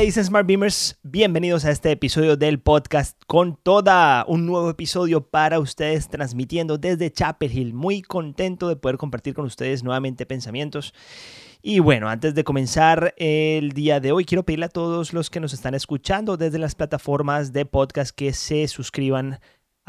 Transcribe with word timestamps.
¿Qué 0.00 0.06
dicen 0.06 0.24
Smart 0.24 0.46
Beamers? 0.46 0.98
Bienvenidos 1.02 1.66
a 1.66 1.70
este 1.70 1.90
episodio 1.90 2.38
del 2.38 2.58
podcast 2.58 3.20
con 3.26 3.54
toda 3.62 4.24
un 4.26 4.46
nuevo 4.46 4.70
episodio 4.70 5.28
para 5.28 5.58
ustedes 5.58 6.08
transmitiendo 6.08 6.78
desde 6.78 7.12
Chapel 7.12 7.52
Hill. 7.52 7.74
Muy 7.74 8.00
contento 8.00 8.70
de 8.70 8.76
poder 8.76 8.96
compartir 8.96 9.34
con 9.34 9.44
ustedes 9.44 9.84
nuevamente 9.84 10.24
pensamientos. 10.24 10.94
Y 11.60 11.80
bueno, 11.80 12.08
antes 12.08 12.34
de 12.34 12.44
comenzar 12.44 13.12
el 13.18 13.72
día 13.72 14.00
de 14.00 14.12
hoy, 14.12 14.24
quiero 14.24 14.42
pedirle 14.42 14.64
a 14.64 14.70
todos 14.70 15.12
los 15.12 15.28
que 15.28 15.38
nos 15.38 15.52
están 15.52 15.74
escuchando 15.74 16.38
desde 16.38 16.58
las 16.58 16.74
plataformas 16.74 17.52
de 17.52 17.66
podcast 17.66 18.16
que 18.16 18.32
se 18.32 18.68
suscriban 18.68 19.38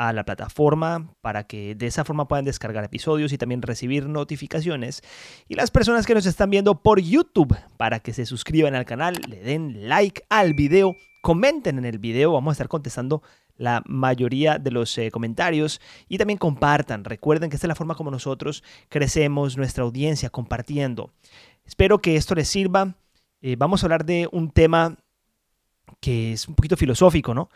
a 0.01 0.13
la 0.13 0.25
plataforma 0.25 1.13
para 1.21 1.43
que 1.43 1.75
de 1.75 1.85
esa 1.85 2.03
forma 2.03 2.27
puedan 2.27 2.43
descargar 2.43 2.83
episodios 2.83 3.33
y 3.33 3.37
también 3.37 3.61
recibir 3.61 4.09
notificaciones. 4.09 5.03
Y 5.47 5.53
las 5.53 5.69
personas 5.69 6.07
que 6.07 6.15
nos 6.15 6.25
están 6.25 6.49
viendo 6.49 6.81
por 6.81 6.99
YouTube 6.99 7.55
para 7.77 7.99
que 7.99 8.11
se 8.11 8.25
suscriban 8.25 8.73
al 8.73 8.85
canal, 8.85 9.21
le 9.29 9.41
den 9.41 9.87
like 9.87 10.23
al 10.27 10.55
video, 10.55 10.95
comenten 11.21 11.77
en 11.77 11.85
el 11.85 11.99
video, 11.99 12.31
vamos 12.31 12.49
a 12.49 12.53
estar 12.53 12.67
contestando 12.67 13.21
la 13.57 13.83
mayoría 13.85 14.57
de 14.57 14.71
los 14.71 14.97
eh, 14.97 15.11
comentarios 15.11 15.79
y 16.09 16.17
también 16.17 16.39
compartan. 16.39 17.03
Recuerden 17.03 17.51
que 17.51 17.57
esta 17.57 17.67
es 17.67 17.69
la 17.69 17.75
forma 17.75 17.93
como 17.93 18.09
nosotros 18.09 18.63
crecemos 18.89 19.55
nuestra 19.55 19.83
audiencia 19.83 20.31
compartiendo. 20.31 21.11
Espero 21.63 22.01
que 22.01 22.15
esto 22.15 22.33
les 22.33 22.47
sirva. 22.47 22.95
Eh, 23.43 23.55
vamos 23.55 23.83
a 23.83 23.85
hablar 23.85 24.03
de 24.03 24.27
un 24.31 24.49
tema 24.49 24.97
que 25.99 26.33
es 26.33 26.47
un 26.47 26.55
poquito 26.55 26.75
filosófico, 26.75 27.35
¿no? 27.35 27.49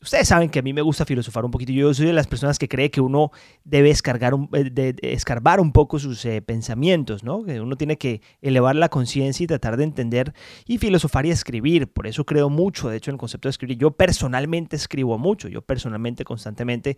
Ustedes 0.00 0.26
saben 0.26 0.50
que 0.50 0.58
a 0.58 0.62
mí 0.62 0.72
me 0.72 0.82
gusta 0.82 1.04
filosofar 1.04 1.44
un 1.44 1.50
poquito. 1.50 1.72
Yo 1.72 1.94
soy 1.94 2.06
de 2.06 2.12
las 2.12 2.26
personas 2.26 2.58
que 2.58 2.68
cree 2.68 2.90
que 2.90 3.00
uno 3.00 3.30
debe 3.62 3.90
eh, 3.90 4.70
de, 4.70 4.96
escarbar 5.02 5.60
un 5.60 5.72
poco 5.72 5.98
sus 5.98 6.24
eh, 6.24 6.42
pensamientos, 6.42 7.22
¿no? 7.22 7.44
Que 7.44 7.60
uno 7.60 7.76
tiene 7.76 7.96
que 7.96 8.20
elevar 8.42 8.74
la 8.74 8.88
conciencia 8.88 9.44
y 9.44 9.46
tratar 9.46 9.76
de 9.76 9.84
entender 9.84 10.34
y 10.66 10.78
filosofar 10.78 11.26
y 11.26 11.30
escribir. 11.30 11.86
Por 11.86 12.06
eso 12.06 12.24
creo 12.26 12.50
mucho, 12.50 12.88
de 12.88 12.96
hecho, 12.96 13.10
en 13.10 13.14
el 13.14 13.18
concepto 13.18 13.48
de 13.48 13.50
escribir. 13.50 13.78
Yo 13.78 13.92
personalmente 13.92 14.74
escribo 14.74 15.18
mucho. 15.18 15.48
Yo 15.48 15.62
personalmente, 15.62 16.24
constantemente, 16.24 16.96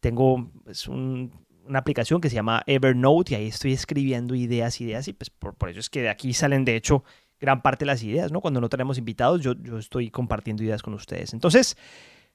tengo 0.00 0.50
pues, 0.64 0.88
una 0.88 1.78
aplicación 1.78 2.22
que 2.22 2.30
se 2.30 2.36
llama 2.36 2.62
Evernote 2.66 3.34
y 3.34 3.36
ahí 3.36 3.46
estoy 3.48 3.74
escribiendo 3.74 4.34
ideas, 4.34 4.80
ideas 4.80 5.08
y 5.08 5.12
pues 5.12 5.28
por, 5.28 5.54
por 5.54 5.68
eso 5.68 5.80
es 5.80 5.90
que 5.90 6.00
de 6.00 6.08
aquí 6.08 6.32
salen, 6.32 6.64
de 6.64 6.76
hecho, 6.76 7.04
gran 7.40 7.62
parte 7.62 7.84
de 7.84 7.86
las 7.86 8.02
ideas, 8.02 8.32
¿no? 8.32 8.40
Cuando 8.40 8.60
no 8.60 8.68
tenemos 8.68 8.98
invitados, 8.98 9.40
yo, 9.42 9.54
yo 9.54 9.78
estoy 9.78 10.10
compartiendo 10.10 10.62
ideas 10.62 10.82
con 10.82 10.94
ustedes. 10.94 11.32
Entonces, 11.32 11.76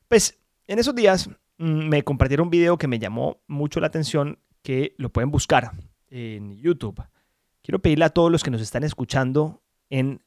pues 0.08 0.40
en 0.68 0.80
esos 0.80 0.96
días 0.96 1.30
mm, 1.58 1.88
me 1.90 2.04
compartieron 2.04 2.48
un 2.48 2.52
video 2.52 2.78
que 2.78 2.88
me 2.88 3.00
llamó 3.00 3.42
mucho 3.48 3.80
la 3.80 3.88
atención, 3.88 4.40
que 4.62 4.96
lo 4.98 5.10
pueden 5.10 5.30
buscar 5.30 5.72
en 6.10 6.58
YouTube. 6.58 7.04
Quiero 7.62 7.80
pedirle 7.80 8.06
a 8.06 8.10
todos 8.10 8.32
los 8.32 8.44
que 8.44 8.52
nos 8.52 8.62
están 8.62 8.84
escuchando 8.84 9.62
en 9.90 10.22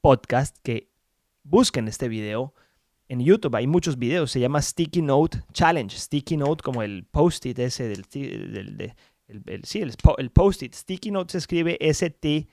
podcast 0.00 0.56
que 0.62 0.90
busquen 1.42 1.88
este 1.88 2.08
video 2.08 2.54
en 3.08 3.20
YouTube. 3.20 3.54
Hay 3.54 3.66
muchos 3.66 3.98
videos, 3.98 4.30
se 4.30 4.40
llama 4.40 4.60
Sticky 4.60 5.02
Note 5.02 5.42
Challenge. 5.52 5.96
Sticky 5.96 6.36
Note 6.36 6.62
como 6.62 6.82
el 6.82 7.04
post-it 7.04 7.58
ese 7.58 7.88
del... 7.88 8.02
del, 8.10 8.94
el, 9.28 9.64
sí, 9.64 9.80
el, 9.80 9.92
el 10.18 10.30
post-it. 10.30 10.74
Sticky 10.74 11.10
Note 11.10 11.32
se 11.32 11.38
escribe 11.38 11.76
S-T 11.80 12.48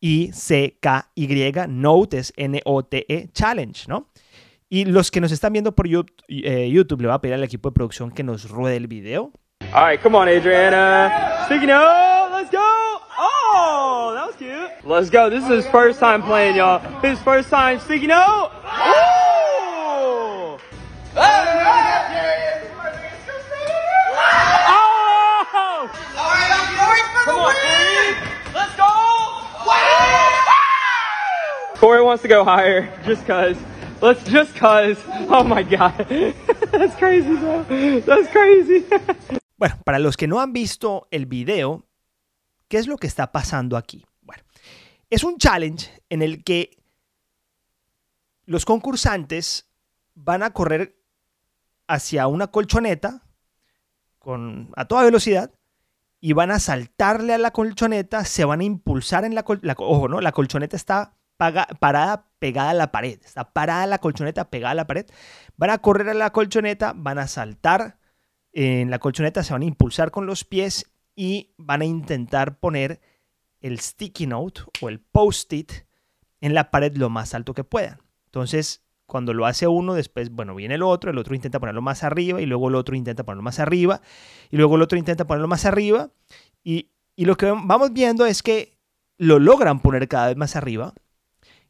I-C-K-Y, 0.00 1.52
Note 1.68 2.18
es 2.18 2.32
N-O-T-E, 2.36 3.28
Challenge, 3.32 3.88
¿no? 3.88 4.08
Y 4.68 4.84
los 4.84 5.10
que 5.10 5.20
nos 5.20 5.32
están 5.32 5.52
viendo 5.52 5.74
por 5.74 5.88
YouTube, 5.88 6.14
eh, 6.28 6.68
YouTube, 6.70 7.00
le 7.00 7.08
voy 7.08 7.14
a 7.14 7.20
pedir 7.20 7.34
al 7.34 7.44
equipo 7.44 7.70
de 7.70 7.74
producción 7.74 8.10
que 8.10 8.22
nos 8.22 8.50
ruede 8.50 8.76
el 8.76 8.86
video. 8.86 9.32
All 9.72 9.90
right, 9.90 10.00
come 10.00 10.16
on, 10.16 10.28
Adriana. 10.28 11.44
Sticky 11.46 11.66
note, 11.66 12.30
let's 12.32 12.50
go. 12.50 12.58
Oh, 13.20 14.12
that 14.14 14.26
was 14.26 14.36
cute. 14.36 14.70
Let's 14.84 15.10
go. 15.10 15.28
This 15.28 15.44
is 15.44 15.64
his 15.64 15.66
first 15.72 15.98
time 15.98 16.22
playing, 16.22 16.56
y'all. 16.56 16.80
His 17.02 17.18
first 17.20 17.50
time 17.50 17.80
sticky 17.80 18.06
note. 18.06 18.50
Corey 31.78 32.02
wants 32.02 32.22
to 32.22 32.28
go 32.28 32.44
higher 32.44 32.90
just 33.06 33.24
cause. 33.24 33.56
Let's 34.00 34.24
just. 34.24 34.52
Oh 34.62 35.44
my 35.44 35.62
god. 35.62 35.94
That's 36.72 36.96
crazy, 36.96 37.36
bro. 37.36 37.64
That's 38.00 38.28
crazy. 38.30 38.84
Bueno, 39.58 39.74
para 39.84 39.98
los 39.98 40.16
que 40.16 40.28
no 40.28 40.40
han 40.40 40.52
visto 40.52 41.08
el 41.10 41.26
video, 41.26 41.84
¿qué 42.68 42.78
es 42.78 42.86
lo 42.86 42.96
que 42.96 43.08
está 43.08 43.32
pasando 43.32 43.76
aquí? 43.76 44.06
Bueno, 44.22 44.44
es 45.10 45.24
un 45.24 45.36
challenge 45.38 45.90
en 46.08 46.22
el 46.22 46.44
que 46.44 46.78
los 48.44 48.64
concursantes 48.64 49.68
van 50.14 50.44
a 50.44 50.52
correr 50.52 50.96
hacia 51.88 52.28
una 52.28 52.52
colchoneta 52.52 53.24
con, 54.20 54.70
a 54.76 54.84
toda 54.84 55.02
velocidad 55.02 55.52
y 56.20 56.34
van 56.34 56.52
a 56.52 56.60
saltarle 56.60 57.34
a 57.34 57.38
la 57.38 57.50
colchoneta, 57.50 58.24
se 58.24 58.44
van 58.44 58.60
a 58.60 58.64
impulsar 58.64 59.24
en 59.24 59.34
la, 59.34 59.44
la 59.62 59.74
ojo, 59.76 60.06
¿no? 60.06 60.20
La 60.20 60.30
colchoneta 60.30 60.76
está 60.76 61.17
parada 61.38 62.26
pegada 62.38 62.70
a 62.70 62.74
la 62.74 62.92
pared. 62.92 63.18
Está 63.24 63.52
parada 63.52 63.86
la 63.86 63.98
colchoneta 63.98 64.50
pegada 64.50 64.72
a 64.72 64.74
la 64.74 64.86
pared. 64.86 65.06
Van 65.56 65.70
a 65.70 65.78
correr 65.78 66.08
a 66.10 66.14
la 66.14 66.30
colchoneta, 66.30 66.92
van 66.94 67.18
a 67.18 67.26
saltar 67.26 67.98
en 68.52 68.90
la 68.90 68.98
colchoneta, 68.98 69.42
se 69.42 69.52
van 69.52 69.62
a 69.62 69.66
impulsar 69.66 70.10
con 70.10 70.26
los 70.26 70.44
pies 70.44 70.90
y 71.14 71.54
van 71.56 71.82
a 71.82 71.84
intentar 71.84 72.58
poner 72.58 73.00
el 73.60 73.80
sticky 73.80 74.26
note 74.26 74.62
o 74.80 74.88
el 74.88 75.00
post-it 75.00 75.72
en 76.40 76.54
la 76.54 76.70
pared 76.70 76.96
lo 76.96 77.08
más 77.08 77.34
alto 77.34 77.54
que 77.54 77.64
puedan. 77.64 77.98
Entonces, 78.26 78.84
cuando 79.06 79.32
lo 79.32 79.46
hace 79.46 79.66
uno, 79.66 79.94
después, 79.94 80.30
bueno, 80.30 80.54
viene 80.54 80.74
el 80.74 80.82
otro, 80.82 81.10
el 81.10 81.18
otro 81.18 81.34
intenta 81.34 81.58
ponerlo 81.58 81.82
más 81.82 82.04
arriba 82.04 82.40
y 82.40 82.46
luego 82.46 82.68
el 82.68 82.74
otro 82.74 82.94
intenta 82.94 83.24
ponerlo 83.24 83.42
más 83.42 83.58
arriba 83.58 84.00
y 84.50 84.56
luego 84.56 84.76
el 84.76 84.82
otro 84.82 84.98
intenta 84.98 85.26
ponerlo 85.26 85.48
más 85.48 85.64
arriba. 85.64 86.10
Y, 86.62 86.90
y 87.16 87.24
lo 87.24 87.36
que 87.36 87.46
vamos 87.46 87.92
viendo 87.92 88.26
es 88.26 88.42
que 88.42 88.78
lo 89.16 89.38
logran 89.38 89.80
poner 89.80 90.06
cada 90.08 90.28
vez 90.28 90.36
más 90.36 90.54
arriba 90.56 90.94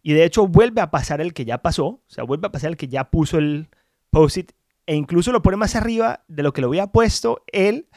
y 0.03 0.13
de 0.13 0.25
hecho 0.25 0.47
vuelve 0.47 0.81
a 0.81 0.91
pasar 0.91 1.21
el 1.21 1.35
que 1.35 1.45
ya 1.45 1.59
pasó, 1.59 1.87
o 1.87 2.03
sea, 2.07 2.25
vuelve 2.25 2.47
a 2.47 2.53
pasar 2.53 2.71
el 2.71 2.77
que 2.77 2.89
ya 2.89 3.11
puso 3.11 3.39
el 3.39 3.69
post-it 4.11 4.53
e 4.87 4.95
incluso 4.95 5.33
lo 5.33 5.43
pone 5.43 5.57
más 5.57 5.77
arriba 5.77 6.25
de 6.29 6.43
lo 6.43 6.53
que 6.53 6.63
lo 6.63 6.69
había 6.69 6.87
puesto 6.87 7.43
él 7.53 7.89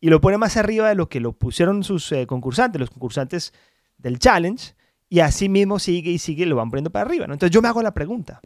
y 0.00 0.10
lo 0.10 0.20
pone 0.20 0.38
más 0.38 0.56
arriba 0.56 0.88
de 0.88 0.94
lo 0.94 1.08
que 1.08 1.20
lo 1.20 1.32
pusieron 1.32 1.84
sus 1.84 2.10
eh, 2.12 2.26
concursantes, 2.26 2.80
los 2.80 2.90
concursantes 2.90 3.52
del 3.98 4.18
challenge, 4.18 4.74
y 5.08 5.20
así 5.20 5.48
mismo 5.48 5.78
sigue 5.78 6.10
y 6.12 6.18
sigue 6.18 6.46
lo 6.46 6.56
van 6.56 6.70
poniendo 6.70 6.90
para 6.90 7.04
arriba. 7.04 7.24
Entonces 7.24 7.50
yo 7.50 7.60
me 7.60 7.68
hago 7.68 7.82
la 7.82 7.92
pregunta, 7.92 8.40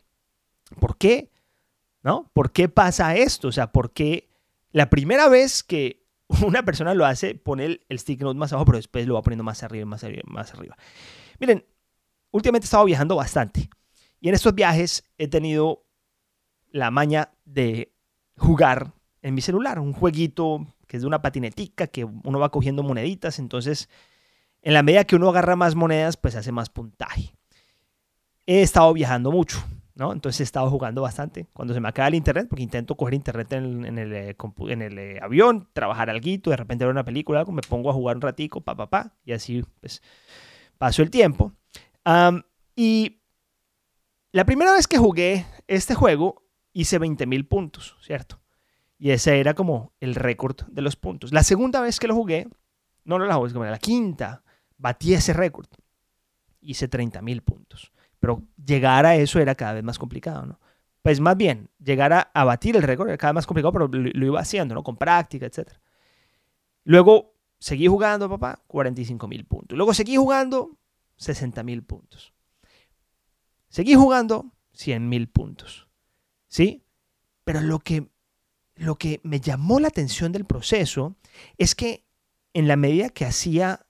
¿por 0.80 0.96
qué? 0.96 1.30
¿No? 2.02 2.30
¿Por 2.32 2.52
qué 2.52 2.68
pasa 2.68 3.14
esto? 3.16 3.48
O 3.48 3.52
sea, 3.52 3.70
¿por 3.70 3.92
qué 3.92 4.28
la 4.72 4.90
primera 4.90 5.28
vez 5.28 5.62
que 5.62 6.04
una 6.44 6.64
persona 6.64 6.94
lo 6.94 7.06
hace 7.06 7.34
pone 7.34 7.66
el, 7.66 7.80
el 7.88 7.98
stick 7.98 8.22
note 8.22 8.38
más 8.38 8.52
abajo, 8.52 8.64
pero 8.66 8.78
después 8.78 9.06
lo 9.06 9.14
va 9.14 9.22
poniendo 9.22 9.44
más 9.44 9.62
arriba, 9.62 9.84
más 9.84 10.02
arriba, 10.04 10.22
más 10.26 10.54
arriba? 10.54 10.76
Miren, 11.38 11.64
últimamente 12.34 12.64
he 12.64 12.66
estado 12.66 12.84
viajando 12.84 13.14
bastante. 13.14 13.70
Y 14.20 14.28
en 14.28 14.34
estos 14.34 14.54
viajes 14.54 15.04
he 15.18 15.28
tenido 15.28 15.84
la 16.70 16.90
maña 16.90 17.30
de 17.44 17.94
jugar 18.36 18.92
en 19.22 19.34
mi 19.34 19.40
celular, 19.40 19.78
un 19.78 19.92
jueguito 19.92 20.66
que 20.88 20.96
es 20.96 21.02
de 21.02 21.06
una 21.06 21.22
patinetica, 21.22 21.86
que 21.86 22.04
uno 22.04 22.38
va 22.40 22.50
cogiendo 22.50 22.82
moneditas, 22.82 23.38
entonces 23.38 23.88
en 24.62 24.74
la 24.74 24.82
medida 24.82 25.04
que 25.04 25.14
uno 25.14 25.28
agarra 25.28 25.54
más 25.54 25.76
monedas, 25.76 26.16
pues 26.16 26.34
hace 26.34 26.50
más 26.50 26.70
puntaje. 26.70 27.36
He 28.46 28.62
estado 28.62 28.92
viajando 28.92 29.30
mucho, 29.30 29.64
¿no? 29.94 30.12
Entonces 30.12 30.40
he 30.40 30.44
estado 30.44 30.68
jugando 30.70 31.02
bastante. 31.02 31.46
Cuando 31.52 31.72
se 31.72 31.80
me 31.80 31.88
acaba 31.88 32.08
el 32.08 32.16
internet, 32.16 32.48
porque 32.50 32.64
intento 32.64 32.96
coger 32.96 33.14
internet 33.14 33.52
en, 33.52 33.64
el, 33.64 33.86
en 33.86 33.98
el, 33.98 34.12
eh, 34.12 34.36
eh, 34.36 35.18
avión, 35.22 35.68
trabajar 35.72 36.10
algo, 36.10 36.50
de 36.50 36.56
repente 36.56 36.84
ver 36.84 36.92
una 36.92 37.04
película, 37.04 37.38
algo, 37.38 37.52
me 37.52 37.62
pongo 37.62 37.90
a 37.90 37.92
jugar 37.92 38.16
un 38.16 38.22
ratico, 38.22 38.60
pa, 38.60 38.74
pa, 38.74 38.90
pa, 38.90 39.12
y 39.24 39.32
así 39.32 39.64
pues 39.80 40.02
paso 40.78 41.00
el 41.02 41.10
tiempo 41.10 41.52
y 42.76 43.20
la 44.32 44.44
primera 44.44 44.72
vez 44.72 44.86
que 44.86 44.98
jugué 44.98 45.46
este 45.66 45.94
juego 45.94 46.42
hice 46.72 47.00
20.000 47.00 47.48
puntos, 47.48 47.96
¿cierto? 48.02 48.40
Y 48.98 49.10
ese 49.10 49.38
era 49.40 49.54
como 49.54 49.92
el 50.00 50.14
récord 50.14 50.62
de 50.68 50.82
los 50.82 50.96
puntos. 50.96 51.32
La 51.32 51.42
segunda 51.42 51.80
vez 51.80 52.00
que 52.00 52.08
lo 52.08 52.14
jugué, 52.14 52.48
no, 53.04 53.18
no 53.18 53.26
la 53.26 53.34
jugué, 53.34 53.70
la 53.70 53.78
quinta, 53.78 54.42
batí 54.76 55.14
ese 55.14 55.32
récord. 55.32 55.66
Hice 56.60 56.90
30.000 56.90 57.42
puntos. 57.42 57.92
Pero 58.18 58.42
llegar 58.56 59.06
a 59.06 59.16
eso 59.16 59.38
era 59.38 59.54
cada 59.54 59.74
vez 59.74 59.84
más 59.84 59.98
complicado, 59.98 60.46
¿no? 60.46 60.60
Pues 61.02 61.20
más 61.20 61.36
bien, 61.36 61.68
llegar 61.78 62.30
a, 62.32 62.44
batir 62.44 62.76
el 62.76 62.82
récord 62.82 63.08
era 63.08 63.18
cada 63.18 63.32
vez 63.32 63.34
más 63.34 63.46
complicado, 63.46 63.72
pero 63.72 63.88
lo, 63.88 64.10
lo, 64.10 64.26
iba 64.26 64.40
haciendo, 64.40 64.74
¿no? 64.74 64.82
Con 64.82 64.96
práctica, 64.96 65.44
etc. 65.44 65.68
Luego 66.84 67.34
seguí 67.58 67.86
jugando, 67.86 68.28
papá, 68.28 68.64
45.000 68.66 69.46
puntos. 69.46 69.76
Luego 69.76 69.92
seguí 69.92 70.16
jugando, 70.16 70.78
60 71.16 71.62
mil 71.62 71.82
puntos. 71.82 72.34
Seguí 73.68 73.94
jugando 73.94 74.52
100 74.72 75.08
mil 75.08 75.28
puntos. 75.28 75.88
¿Sí? 76.48 76.84
Pero 77.44 77.60
lo 77.60 77.80
que, 77.80 78.08
lo 78.76 78.96
que 78.96 79.20
me 79.24 79.40
llamó 79.40 79.80
la 79.80 79.88
atención 79.88 80.32
del 80.32 80.44
proceso 80.44 81.16
es 81.58 81.74
que 81.74 82.06
en 82.52 82.68
la 82.68 82.76
medida 82.76 83.08
que 83.08 83.24
hacía 83.24 83.86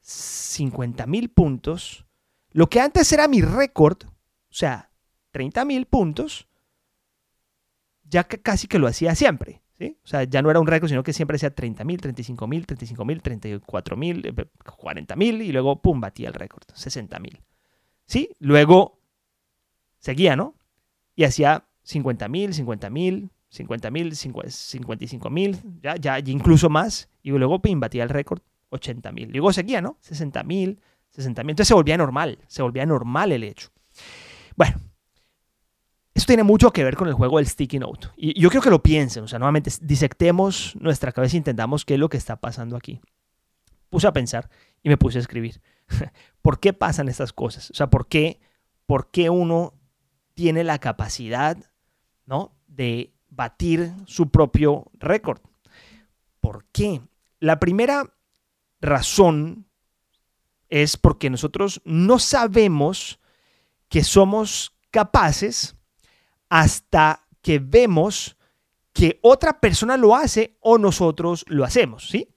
50 0.00 1.06
mil 1.06 1.30
puntos, 1.30 2.06
lo 2.50 2.68
que 2.68 2.80
antes 2.80 3.12
era 3.12 3.28
mi 3.28 3.42
récord 3.42 4.04
O 4.04 4.54
sea, 4.54 4.90
30 5.30 5.64
mil 5.64 5.86
puntos, 5.86 6.48
ya 8.04 8.24
que 8.24 8.42
casi 8.42 8.66
que 8.66 8.78
lo 8.78 8.88
hacía 8.88 9.14
siempre. 9.14 9.62
¿Sí? 9.80 9.96
O 10.04 10.06
sea, 10.06 10.24
ya 10.24 10.42
no 10.42 10.50
era 10.50 10.60
un 10.60 10.66
récord, 10.66 10.90
sino 10.90 11.02
que 11.02 11.14
siempre 11.14 11.36
hacía 11.36 11.54
30 11.54 11.84
mil, 11.84 12.00
35 12.00 12.46
mil, 12.46 12.66
35 12.66 13.04
mil, 13.04 13.22
34 13.22 13.96
mil, 13.96 14.34
40 14.76 15.16
mil 15.16 15.42
y 15.42 15.52
luego, 15.52 15.80
pum, 15.80 16.00
batía 16.00 16.28
el 16.28 16.34
récord, 16.34 16.64
60 16.74 17.18
mil. 17.18 17.40
¿Sí? 18.06 18.30
Luego 18.38 19.00
seguía, 19.98 20.36
¿no? 20.36 20.54
Y 21.16 21.24
hacía 21.24 21.64
50 21.82 22.28
mil, 22.28 22.52
50 22.52 22.90
mil, 22.90 23.30
50 23.48 23.90
mil, 23.90 24.14
55 24.14 25.30
mil, 25.30 25.56
ya, 25.82 25.96
ya, 25.96 26.18
incluso 26.18 26.68
más. 26.68 27.08
Y 27.22 27.30
luego, 27.30 27.62
pum, 27.62 27.80
batía 27.80 28.02
el 28.02 28.10
récord, 28.10 28.42
80 28.68 29.12
mil. 29.12 29.30
Luego 29.30 29.52
seguía, 29.52 29.80
¿no? 29.80 29.96
60 30.00 30.42
mil, 30.42 30.78
60 31.08 31.42
mil. 31.42 31.50
Entonces 31.52 31.68
se 31.68 31.74
volvía 31.74 31.96
normal, 31.96 32.38
se 32.48 32.60
volvía 32.62 32.84
normal 32.84 33.32
el 33.32 33.44
hecho. 33.44 33.70
Bueno, 34.56 34.76
eso 36.20 36.26
tiene 36.26 36.42
mucho 36.42 36.70
que 36.70 36.84
ver 36.84 36.96
con 36.96 37.08
el 37.08 37.14
juego 37.14 37.38
del 37.38 37.46
sticky 37.46 37.78
note. 37.78 38.08
Y 38.14 38.38
yo 38.38 38.50
creo 38.50 38.60
que 38.60 38.68
lo 38.68 38.82
piensen, 38.82 39.24
o 39.24 39.28
sea, 39.28 39.38
nuevamente 39.38 39.70
disectemos 39.80 40.76
nuestra 40.78 41.12
cabeza 41.12 41.36
y 41.36 41.38
entendamos 41.38 41.86
qué 41.86 41.94
es 41.94 42.00
lo 42.00 42.10
que 42.10 42.18
está 42.18 42.36
pasando 42.36 42.76
aquí. 42.76 43.00
Puse 43.88 44.06
a 44.06 44.12
pensar 44.12 44.50
y 44.82 44.90
me 44.90 44.98
puse 44.98 45.16
a 45.16 45.22
escribir. 45.22 45.62
¿Por 46.42 46.60
qué 46.60 46.74
pasan 46.74 47.08
estas 47.08 47.32
cosas? 47.32 47.70
O 47.70 47.74
sea, 47.74 47.88
¿por 47.88 48.06
qué, 48.06 48.38
por 48.84 49.10
qué 49.10 49.30
uno 49.30 49.72
tiene 50.34 50.62
la 50.62 50.78
capacidad 50.78 51.56
¿no? 52.26 52.54
de 52.68 53.14
batir 53.30 53.92
su 54.04 54.30
propio 54.30 54.90
récord? 54.98 55.40
¿Por 56.40 56.66
qué? 56.66 57.00
La 57.38 57.58
primera 57.58 58.14
razón 58.82 59.66
es 60.68 60.98
porque 60.98 61.30
nosotros 61.30 61.80
no 61.86 62.18
sabemos 62.18 63.20
que 63.88 64.04
somos 64.04 64.76
capaces 64.90 65.76
hasta 66.50 67.26
que 67.40 67.58
vemos 67.58 68.36
que 68.92 69.18
otra 69.22 69.60
persona 69.60 69.96
lo 69.96 70.14
hace 70.14 70.58
o 70.60 70.76
nosotros 70.76 71.44
lo 71.48 71.64
hacemos, 71.64 72.08
¿sí? 72.08 72.28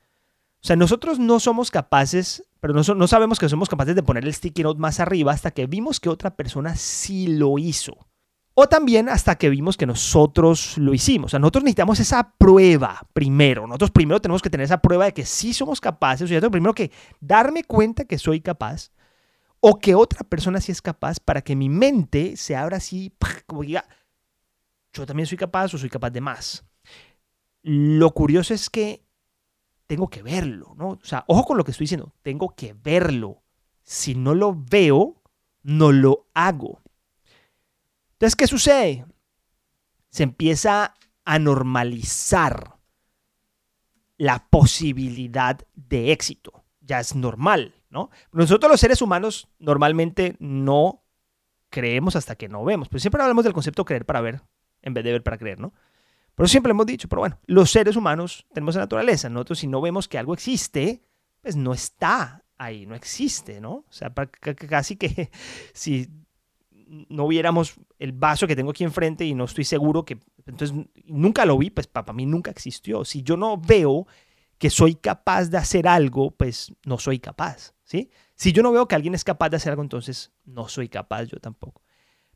O 0.63 0.65
sea, 0.65 0.77
nosotros 0.77 1.19
no 1.19 1.41
somos 1.41 1.71
capaces, 1.71 2.47
pero 2.61 2.73
no, 2.73 2.81
no, 2.81 3.07
sabemos 3.07 3.37
que 3.37 3.49
somos 3.49 3.67
capaces 3.67 3.95
de 3.95 4.03
poner 4.03 4.23
el 4.23 4.33
sticky 4.33 4.63
note 4.63 4.79
más 4.79 5.01
arriba 5.01 5.33
hasta 5.33 5.51
que 5.51 5.67
vimos 5.67 5.99
que 5.99 6.07
otra 6.07 6.37
persona 6.37 6.77
sí 6.77 7.27
lo 7.27 7.57
hizo. 7.57 8.07
O 8.53 8.69
también 8.69 9.09
hasta 9.09 9.35
que 9.35 9.49
vimos 9.49 9.75
que 9.75 9.87
nosotros 9.87 10.77
lo 10.77 10.93
hicimos. 10.93 11.25
O 11.25 11.31
sea, 11.31 11.39
nosotros 11.39 11.63
necesitamos 11.63 11.99
esa 11.99 12.33
prueba 12.37 13.01
primero. 13.11 13.65
Nosotros 13.65 13.91
primero 13.91 14.21
tenemos 14.21 14.43
que 14.43 14.49
tener 14.51 14.65
esa 14.65 14.79
prueba 14.79 15.05
de 15.05 15.13
que 15.13 15.25
sí 15.25 15.53
somos 15.53 15.81
capaces. 15.81 16.25
O 16.25 16.27
sea, 16.27 16.49
primero 16.49 16.75
que 16.75 16.91
darme 17.19 17.63
cuenta 17.63 18.05
que 18.05 18.19
soy 18.19 18.39
capaz 18.39 18.91
o 19.59 19.79
que 19.79 19.95
otra 19.95 20.23
persona 20.23 20.61
sí 20.61 20.71
es 20.71 20.81
capaz 20.81 21.19
para 21.19 21.41
que 21.41 21.55
mi 21.55 21.67
mente 21.67 22.37
se 22.37 22.55
abra 22.55 22.77
así, 22.77 23.11
como 23.47 23.63
diga, 23.63 23.85
yo 24.93 25.05
también 25.05 25.27
soy 25.27 25.37
capaz 25.37 25.73
o 25.73 25.77
soy 25.77 25.89
capaz 25.89 26.11
de 26.11 26.21
más. 26.21 26.65
Lo 27.63 28.11
curioso 28.11 28.53
es 28.53 28.69
que 28.69 29.03
tengo 29.87 30.09
que 30.09 30.21
verlo, 30.21 30.73
¿no? 30.77 30.89
O 30.89 31.05
sea, 31.05 31.25
ojo 31.27 31.43
con 31.45 31.57
lo 31.57 31.63
que 31.63 31.71
estoy 31.71 31.85
diciendo, 31.85 32.13
tengo 32.21 32.55
que 32.55 32.73
verlo. 32.73 33.43
Si 33.81 34.15
no 34.15 34.33
lo 34.33 34.55
veo, 34.55 35.21
no 35.63 35.91
lo 35.91 36.27
hago. 36.33 36.81
Entonces, 38.13 38.35
¿qué 38.35 38.47
sucede? 38.47 39.05
Se 40.09 40.23
empieza 40.23 40.93
a 41.25 41.39
normalizar 41.39 42.77
la 44.17 44.47
posibilidad 44.49 45.59
de 45.73 46.11
éxito. 46.11 46.63
Ya 46.81 46.99
es 46.99 47.15
normal, 47.15 47.73
¿no? 47.89 48.09
Nosotros 48.31 48.71
los 48.71 48.79
seres 48.79 49.01
humanos 49.01 49.47
normalmente 49.57 50.35
no 50.39 51.03
creemos 51.69 52.15
hasta 52.15 52.35
que 52.35 52.49
no 52.49 52.63
vemos. 52.63 52.89
Pero 52.89 52.99
siempre 52.99 53.21
hablamos 53.21 53.43
del 53.43 53.53
concepto 53.53 53.85
creer 53.85 54.05
para 54.05 54.21
ver 54.21 54.41
en 54.83 54.93
vez 54.93 55.03
de 55.03 55.11
ver 55.11 55.23
para 55.23 55.37
creer, 55.37 55.59
¿no? 55.59 55.73
Pero 56.35 56.47
siempre 56.47 56.71
hemos 56.71 56.85
dicho, 56.85 57.07
pero 57.07 57.21
bueno, 57.21 57.39
los 57.45 57.71
seres 57.71 57.95
humanos 57.95 58.45
tenemos 58.53 58.75
la 58.75 58.81
naturaleza. 58.81 59.29
Nosotros 59.29 59.59
si 59.59 59.67
no 59.67 59.81
vemos 59.81 60.07
que 60.07 60.17
algo 60.17 60.33
existe, 60.33 61.03
pues 61.41 61.55
no 61.55 61.73
está 61.73 62.43
ahí, 62.57 62.85
no 62.85 62.95
existe, 62.95 63.61
¿no? 63.61 63.71
O 63.71 63.91
sea, 63.91 64.13
casi 64.13 64.95
que 64.95 65.29
si 65.73 66.09
no 67.09 67.27
viéramos 67.27 67.75
el 67.99 68.11
vaso 68.11 68.47
que 68.47 68.55
tengo 68.55 68.71
aquí 68.71 68.83
enfrente 68.83 69.25
y 69.25 69.33
no 69.33 69.45
estoy 69.45 69.63
seguro 69.63 70.05
que, 70.05 70.19
entonces 70.45 70.75
nunca 71.05 71.45
lo 71.45 71.57
vi, 71.57 71.69
pues 71.69 71.87
para 71.87 72.13
mí 72.13 72.25
nunca 72.25 72.51
existió. 72.51 73.05
Si 73.05 73.23
yo 73.23 73.37
no 73.37 73.57
veo 73.57 74.07
que 74.57 74.69
soy 74.69 74.95
capaz 74.95 75.49
de 75.49 75.57
hacer 75.57 75.87
algo, 75.87 76.31
pues 76.31 76.73
no 76.85 76.97
soy 76.97 77.19
capaz, 77.19 77.73
¿sí? 77.83 78.09
Si 78.35 78.51
yo 78.51 78.63
no 78.63 78.71
veo 78.71 78.87
que 78.87 78.95
alguien 78.95 79.13
es 79.13 79.23
capaz 79.23 79.49
de 79.49 79.57
hacer 79.57 79.71
algo, 79.71 79.83
entonces 79.83 80.31
no 80.45 80.67
soy 80.67 80.89
capaz 80.89 81.25
yo 81.25 81.39
tampoco. 81.39 81.82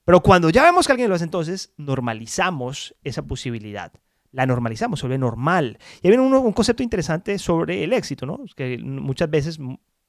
Pero 0.07 0.21
cuando 0.21 0.49
ya 0.49 0.63
vemos 0.63 0.87
que 0.87 0.93
alguien 0.93 1.09
lo 1.09 1.15
hace, 1.15 1.25
entonces 1.25 1.73
normalizamos 1.75 2.95
esa 3.03 3.23
posibilidad. 3.23 3.91
La 4.31 4.45
normalizamos, 4.45 5.01
se 5.01 5.05
vuelve 5.05 5.17
normal. 5.17 5.79
Y 6.01 6.07
hay 6.07 6.15
un, 6.15 6.33
un 6.33 6.53
concepto 6.53 6.81
interesante 6.81 7.37
sobre 7.37 7.83
el 7.83 7.91
éxito, 7.91 8.25
¿no? 8.25 8.39
Que 8.55 8.77
muchas 8.77 9.29
veces 9.29 9.59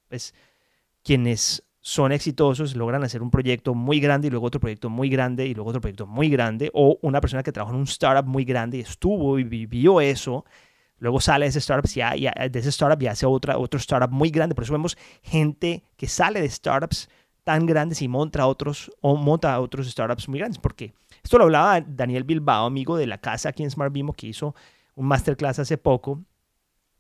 pues, 0.07 0.35
quienes 1.03 1.65
son 1.81 2.13
exitosos 2.13 2.77
logran 2.77 3.03
hacer 3.03 3.23
un 3.23 3.33
proyecto 3.33 3.75
muy 3.75 3.99
grande 3.99 4.29
y 4.29 4.31
luego 4.31 4.47
otro 4.47 4.61
proyecto 4.61 4.89
muy 4.89 5.09
grande 5.09 5.47
y 5.47 5.55
luego 5.55 5.71
otro 5.71 5.81
proyecto 5.81 6.07
muy 6.07 6.29
grande. 6.29 6.71
O 6.75 7.01
una 7.03 7.21
persona 7.21 7.43
que 7.43 7.51
trabaja 7.51 7.75
en 7.75 7.81
un 7.81 7.89
startup 7.89 8.25
muy 8.25 8.45
grande 8.45 8.77
y 8.77 8.83
estuvo 8.83 9.37
y 9.41 9.43
vivió 9.43 10.01
eso. 10.01 10.45
Luego 10.99 11.21
sale 11.21 11.47
de 11.47 11.49
ese 11.49 11.59
startup, 11.59 11.91
ya, 11.91 12.15
de 12.15 12.57
ese 12.61 12.69
startup 12.69 13.03
y 13.03 13.09
hace 13.09 13.27
otra, 13.27 13.59
otro 13.59 13.79
startup 13.79 14.13
muy 14.13 14.31
grande. 14.31 14.55
Por 14.55 14.63
eso 14.63 14.73
vemos 14.73 14.97
gente 15.25 15.83
que 15.97 16.07
sale 16.07 16.41
de 16.41 16.49
startups 16.49 17.09
tan 17.49 17.65
grandes 17.65 18.03
y 18.03 18.09
monta 18.09 18.47
otros, 18.47 18.93
o 19.01 19.17
monta 19.17 19.59
otros 19.59 19.91
startups 19.91 20.29
muy 20.29 20.39
grandes. 20.39 20.59
Porque 20.59 20.93
esto 21.23 21.39
lo 21.39 21.45
hablaba 21.45 21.81
Daniel 21.81 22.25
Bilbao, 22.25 22.67
amigo 22.67 22.99
de 22.99 23.07
la 23.07 23.23
casa 23.23 23.49
aquí 23.49 23.63
en 23.63 23.71
Smart 23.71 23.91
Bimo, 23.91 24.13
que 24.13 24.27
hizo 24.27 24.55
un 24.95 25.07
masterclass 25.07 25.59
hace 25.59 25.79
poco 25.79 26.23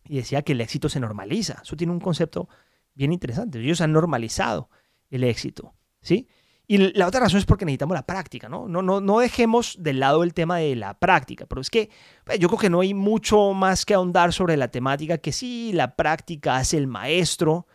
y 0.09 0.17
decía 0.17 0.41
que 0.41 0.53
el 0.53 0.62
éxito 0.62 0.89
se 0.89 1.00
normaliza. 1.00 1.61
Eso 1.62 1.77
tiene 1.77 1.93
un 1.93 2.00
concepto 2.00 2.49
bien 2.95 3.12
interesante. 3.12 3.61
Ellos 3.61 3.83
han 3.83 3.93
normalizado 3.93 4.71
el 5.11 5.23
éxito, 5.23 5.75
¿sí? 6.00 6.26
Y 6.67 6.78
la 6.78 7.07
otra 7.07 7.21
razón 7.21 7.40
es 7.40 7.45
porque 7.45 7.67
necesitamos 7.67 7.95
la 7.95 8.07
práctica, 8.07 8.49
¿no? 8.49 8.69
No, 8.69 8.81
no, 8.81 9.02
no 9.02 9.19
dejemos 9.19 9.76
de 9.78 9.93
lado 9.93 10.23
el 10.23 10.33
tema 10.33 10.57
de 10.57 10.76
la 10.76 10.99
práctica, 10.99 11.45
pero 11.45 11.61
es 11.61 11.69
que 11.69 11.90
pues, 12.25 12.38
yo 12.38 12.49
creo 12.49 12.59
que 12.59 12.71
no 12.71 12.81
hay 12.81 12.95
mucho 12.95 13.52
más 13.52 13.85
que 13.85 13.93
ahondar 13.93 14.33
sobre 14.33 14.57
la 14.57 14.69
temática 14.69 15.19
que 15.19 15.33
sí, 15.33 15.73
la 15.75 15.95
práctica 15.95 16.57
hace 16.57 16.78
el 16.78 16.87
maestro, 16.87 17.67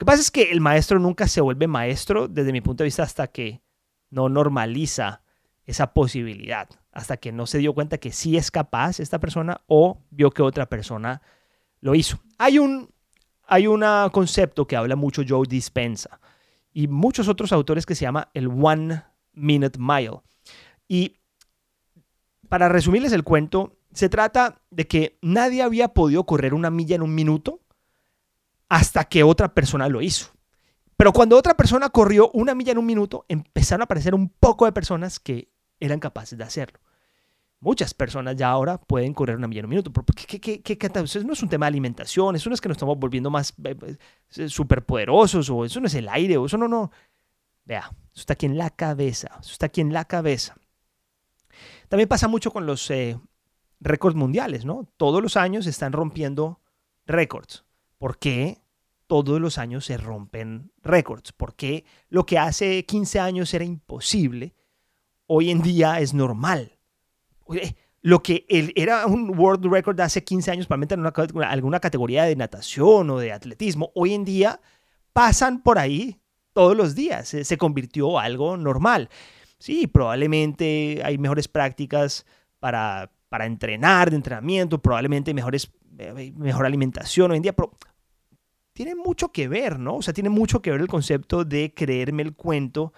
que 0.00 0.06
pasa 0.06 0.22
es 0.22 0.30
que 0.30 0.50
el 0.50 0.62
maestro 0.62 0.98
nunca 0.98 1.28
se 1.28 1.42
vuelve 1.42 1.66
maestro 1.66 2.26
desde 2.26 2.52
mi 2.52 2.62
punto 2.62 2.82
de 2.82 2.86
vista 2.86 3.02
hasta 3.02 3.26
que 3.26 3.60
no 4.08 4.30
normaliza 4.30 5.20
esa 5.66 5.92
posibilidad, 5.92 6.70
hasta 6.90 7.18
que 7.18 7.32
no 7.32 7.46
se 7.46 7.58
dio 7.58 7.74
cuenta 7.74 7.98
que 7.98 8.10
sí 8.10 8.38
es 8.38 8.50
capaz 8.50 8.98
esta 8.98 9.20
persona 9.20 9.60
o 9.66 10.00
vio 10.08 10.30
que 10.30 10.40
otra 10.40 10.64
persona 10.70 11.20
lo 11.82 11.94
hizo. 11.94 12.18
Hay 12.38 12.58
un 12.58 12.88
hay 13.46 13.66
un 13.66 13.84
concepto 14.10 14.66
que 14.66 14.74
habla 14.74 14.96
mucho 14.96 15.22
Joe 15.28 15.46
Dispensa 15.46 16.18
y 16.72 16.88
muchos 16.88 17.28
otros 17.28 17.52
autores 17.52 17.84
que 17.84 17.94
se 17.94 18.06
llama 18.06 18.30
el 18.32 18.48
One 18.48 19.02
Minute 19.34 19.78
Mile. 19.78 20.22
Y 20.88 21.18
para 22.48 22.70
resumirles 22.70 23.12
el 23.12 23.22
cuento, 23.22 23.76
se 23.92 24.08
trata 24.08 24.62
de 24.70 24.86
que 24.86 25.18
nadie 25.20 25.60
había 25.60 25.88
podido 25.88 26.24
correr 26.24 26.54
una 26.54 26.70
milla 26.70 26.96
en 26.96 27.02
un 27.02 27.14
minuto 27.14 27.60
hasta 28.70 29.04
que 29.04 29.22
otra 29.22 29.52
persona 29.52 29.88
lo 29.88 30.00
hizo. 30.00 30.30
Pero 30.96 31.12
cuando 31.12 31.36
otra 31.36 31.56
persona 31.56 31.90
corrió 31.90 32.30
una 32.32 32.54
milla 32.54 32.72
en 32.72 32.78
un 32.78 32.86
minuto, 32.86 33.26
empezaron 33.28 33.82
a 33.82 33.84
aparecer 33.84 34.14
un 34.14 34.28
poco 34.28 34.64
de 34.64 34.72
personas 34.72 35.18
que 35.18 35.50
eran 35.80 35.98
capaces 35.98 36.38
de 36.38 36.44
hacerlo. 36.44 36.78
Muchas 37.58 37.92
personas 37.92 38.36
ya 38.36 38.48
ahora 38.48 38.78
pueden 38.78 39.12
correr 39.12 39.36
una 39.36 39.48
milla 39.48 39.60
en 39.60 39.64
un 39.66 39.70
minuto. 39.70 39.92
¿Qué, 40.14 40.40
qué, 40.40 40.62
qué, 40.62 40.78
eso 41.04 41.24
no 41.24 41.32
es 41.32 41.42
un 41.42 41.48
tema 41.48 41.66
de 41.66 41.68
alimentación, 41.68 42.36
eso 42.36 42.48
no 42.48 42.54
es 42.54 42.60
que 42.60 42.68
nos 42.68 42.76
estamos 42.76 42.98
volviendo 42.98 43.28
más 43.28 43.52
eh, 43.64 43.76
eh, 44.36 44.48
superpoderosos, 44.48 45.50
o 45.50 45.64
eso 45.64 45.80
no 45.80 45.86
es 45.88 45.94
el 45.94 46.08
aire, 46.08 46.36
o 46.36 46.46
eso 46.46 46.56
no, 46.56 46.68
no. 46.68 46.92
Vea, 47.64 47.90
eso 48.12 48.20
está 48.20 48.34
aquí 48.34 48.46
en 48.46 48.56
la 48.56 48.70
cabeza, 48.70 49.36
eso 49.40 49.52
está 49.52 49.66
aquí 49.66 49.80
en 49.80 49.92
la 49.92 50.04
cabeza. 50.04 50.56
También 51.88 52.08
pasa 52.08 52.28
mucho 52.28 52.52
con 52.52 52.66
los 52.66 52.88
eh, 52.90 53.18
récords 53.80 54.16
mundiales, 54.16 54.64
¿no? 54.64 54.86
Todos 54.96 55.20
los 55.22 55.36
años 55.36 55.66
están 55.66 55.92
rompiendo 55.92 56.60
récords. 57.06 57.64
¿Por 58.00 58.16
qué 58.16 58.62
todos 59.06 59.38
los 59.42 59.58
años 59.58 59.84
se 59.84 59.98
rompen 59.98 60.72
récords? 60.82 61.32
¿Por 61.32 61.54
qué 61.54 61.84
lo 62.08 62.24
que 62.24 62.38
hace 62.38 62.86
15 62.86 63.20
años 63.20 63.52
era 63.52 63.62
imposible, 63.62 64.54
hoy 65.26 65.50
en 65.50 65.60
día 65.60 66.00
es 66.00 66.14
normal? 66.14 66.78
Lo 68.00 68.22
que 68.22 68.46
era 68.74 69.04
un 69.04 69.38
world 69.38 69.66
record 69.66 70.00
hace 70.00 70.24
15 70.24 70.50
años, 70.50 70.66
probablemente 70.66 70.94
en 70.94 71.44
alguna 71.44 71.78
categoría 71.78 72.24
de 72.24 72.36
natación 72.36 73.10
o 73.10 73.18
de 73.18 73.32
atletismo, 73.32 73.92
hoy 73.94 74.14
en 74.14 74.24
día 74.24 74.62
pasan 75.12 75.62
por 75.62 75.78
ahí 75.78 76.22
todos 76.54 76.74
los 76.74 76.94
días. 76.94 77.28
Se, 77.28 77.58
convirtió 77.58 78.18
algo 78.18 78.56
normal. 78.56 79.10
Sí, 79.58 79.86
probablemente 79.86 81.02
hay 81.04 81.18
mejores 81.18 81.48
prácticas 81.48 82.24
para, 82.60 83.12
para 83.28 83.44
entrenar, 83.44 84.08
de 84.08 84.16
entrenamiento, 84.16 84.80
probablemente 84.80 85.34
mejores 85.34 85.70
eh, 85.98 86.32
mejor 86.34 86.64
alimentación 86.64 87.30
hoy 87.30 87.36
en 87.36 87.42
día, 87.42 87.52
pero 87.52 87.72
tiene 88.72 88.94
mucho 88.94 89.32
que 89.32 89.48
ver, 89.48 89.78
¿no? 89.78 89.96
O 89.96 90.02
sea, 90.02 90.14
tiene 90.14 90.30
mucho 90.30 90.62
que 90.62 90.70
ver 90.70 90.80
el 90.80 90.88
concepto 90.88 91.44
de 91.44 91.74
creerme 91.74 92.22
el 92.22 92.34
cuento 92.34 92.92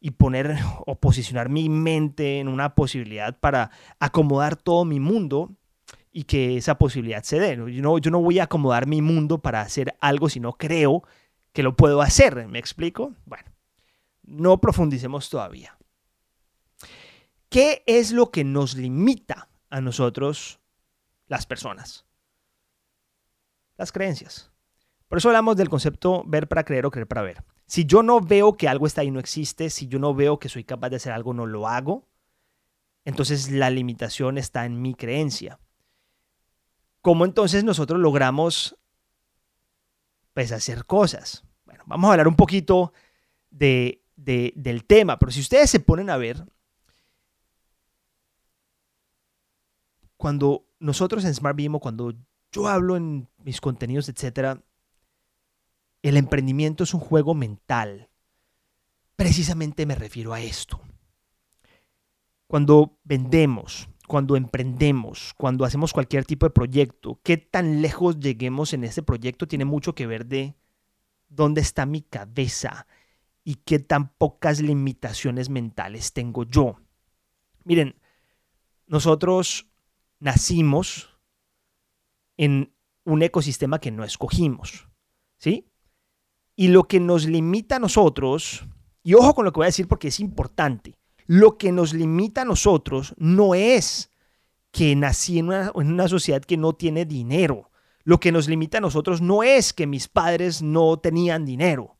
y 0.00 0.12
poner 0.12 0.56
o 0.86 0.98
posicionar 0.98 1.48
mi 1.48 1.68
mente 1.68 2.40
en 2.40 2.48
una 2.48 2.74
posibilidad 2.74 3.38
para 3.38 3.70
acomodar 3.98 4.56
todo 4.56 4.84
mi 4.84 5.00
mundo 5.00 5.54
y 6.12 6.24
que 6.24 6.58
esa 6.58 6.76
posibilidad 6.76 7.22
se 7.22 7.38
dé. 7.40 7.56
Yo 7.56 7.82
no, 7.82 7.98
yo 7.98 8.10
no 8.10 8.20
voy 8.20 8.38
a 8.38 8.44
acomodar 8.44 8.86
mi 8.86 9.00
mundo 9.00 9.38
para 9.38 9.62
hacer 9.62 9.96
algo 10.00 10.28
si 10.28 10.40
no 10.40 10.52
creo 10.52 11.02
que 11.52 11.62
lo 11.62 11.74
puedo 11.74 12.02
hacer. 12.02 12.46
¿Me 12.48 12.58
explico? 12.58 13.14
Bueno, 13.24 13.50
no 14.22 14.60
profundicemos 14.60 15.30
todavía. 15.30 15.78
¿Qué 17.48 17.82
es 17.86 18.12
lo 18.12 18.30
que 18.30 18.44
nos 18.44 18.76
limita 18.76 19.48
a 19.68 19.80
nosotros, 19.80 20.60
las 21.28 21.46
personas? 21.46 22.06
Las 23.76 23.92
creencias. 23.92 24.51
Por 25.12 25.18
eso 25.18 25.28
hablamos 25.28 25.58
del 25.58 25.68
concepto 25.68 26.24
ver 26.26 26.48
para 26.48 26.64
creer 26.64 26.86
o 26.86 26.90
creer 26.90 27.06
para 27.06 27.20
ver. 27.20 27.44
Si 27.66 27.84
yo 27.84 28.02
no 28.02 28.22
veo 28.22 28.56
que 28.56 28.66
algo 28.66 28.86
está 28.86 29.02
ahí 29.02 29.10
no 29.10 29.20
existe, 29.20 29.68
si 29.68 29.86
yo 29.86 29.98
no 29.98 30.14
veo 30.14 30.38
que 30.38 30.48
soy 30.48 30.64
capaz 30.64 30.88
de 30.88 30.96
hacer 30.96 31.12
algo, 31.12 31.34
no 31.34 31.44
lo 31.44 31.68
hago, 31.68 32.08
entonces 33.04 33.50
la 33.50 33.68
limitación 33.68 34.38
está 34.38 34.64
en 34.64 34.80
mi 34.80 34.94
creencia. 34.94 35.60
¿Cómo 37.02 37.26
entonces 37.26 37.62
nosotros 37.62 38.00
logramos 38.00 38.78
pues 40.32 40.50
hacer 40.50 40.86
cosas? 40.86 41.44
Bueno, 41.66 41.84
vamos 41.86 42.08
a 42.08 42.12
hablar 42.12 42.26
un 42.26 42.36
poquito 42.36 42.94
de, 43.50 44.02
del 44.16 44.84
tema, 44.86 45.18
pero 45.18 45.30
si 45.30 45.40
ustedes 45.40 45.68
se 45.68 45.80
ponen 45.80 46.08
a 46.08 46.16
ver, 46.16 46.42
cuando 50.16 50.64
nosotros 50.78 51.22
en 51.26 51.34
Smart 51.34 51.54
Bimo, 51.54 51.80
cuando 51.80 52.14
yo 52.50 52.66
hablo 52.66 52.96
en 52.96 53.28
mis 53.44 53.60
contenidos, 53.60 54.08
etcétera, 54.08 54.62
el 56.02 56.16
emprendimiento 56.16 56.84
es 56.84 56.94
un 56.94 57.00
juego 57.00 57.34
mental. 57.34 58.10
Precisamente 59.16 59.86
me 59.86 59.94
refiero 59.94 60.34
a 60.34 60.40
esto. 60.40 60.80
Cuando 62.48 62.98
vendemos, 63.04 63.88
cuando 64.08 64.36
emprendemos, 64.36 65.32
cuando 65.38 65.64
hacemos 65.64 65.92
cualquier 65.92 66.24
tipo 66.24 66.44
de 66.44 66.50
proyecto, 66.50 67.20
qué 67.22 67.36
tan 67.36 67.80
lejos 67.80 68.18
lleguemos 68.18 68.72
en 68.74 68.84
ese 68.84 69.02
proyecto 69.02 69.46
tiene 69.48 69.64
mucho 69.64 69.94
que 69.94 70.06
ver 70.06 70.26
de 70.26 70.56
dónde 71.28 71.60
está 71.60 71.86
mi 71.86 72.02
cabeza 72.02 72.86
y 73.44 73.54
qué 73.56 73.78
tan 73.78 74.12
pocas 74.14 74.60
limitaciones 74.60 75.48
mentales 75.48 76.12
tengo 76.12 76.44
yo. 76.44 76.76
Miren, 77.64 77.96
nosotros 78.86 79.68
nacimos 80.18 81.18
en 82.36 82.74
un 83.04 83.22
ecosistema 83.22 83.78
que 83.78 83.90
no 83.90 84.04
escogimos, 84.04 84.88
¿sí? 85.38 85.71
Y 86.54 86.68
lo 86.68 86.84
que 86.84 87.00
nos 87.00 87.26
limita 87.26 87.76
a 87.76 87.78
nosotros, 87.78 88.64
y 89.02 89.14
ojo 89.14 89.34
con 89.34 89.44
lo 89.44 89.52
que 89.52 89.58
voy 89.58 89.64
a 89.64 89.68
decir 89.68 89.88
porque 89.88 90.08
es 90.08 90.20
importante, 90.20 90.98
lo 91.26 91.56
que 91.56 91.72
nos 91.72 91.94
limita 91.94 92.42
a 92.42 92.44
nosotros 92.44 93.14
no 93.16 93.54
es 93.54 94.10
que 94.70 94.96
nací 94.96 95.38
en 95.38 95.48
una, 95.48 96.08
sociedad 96.08 96.42
que 96.42 96.56
no 96.56 96.72
tiene 96.72 97.04
dinero. 97.04 97.70
Lo 98.04 98.18
que 98.18 98.32
nos 98.32 98.48
limita 98.48 98.78
a 98.78 98.80
nosotros 98.80 99.20
no 99.20 99.42
es 99.42 99.72
que 99.72 99.86
mis 99.86 100.08
padres 100.08 100.62
no 100.62 100.98
tenían 100.98 101.44
dinero. 101.44 101.98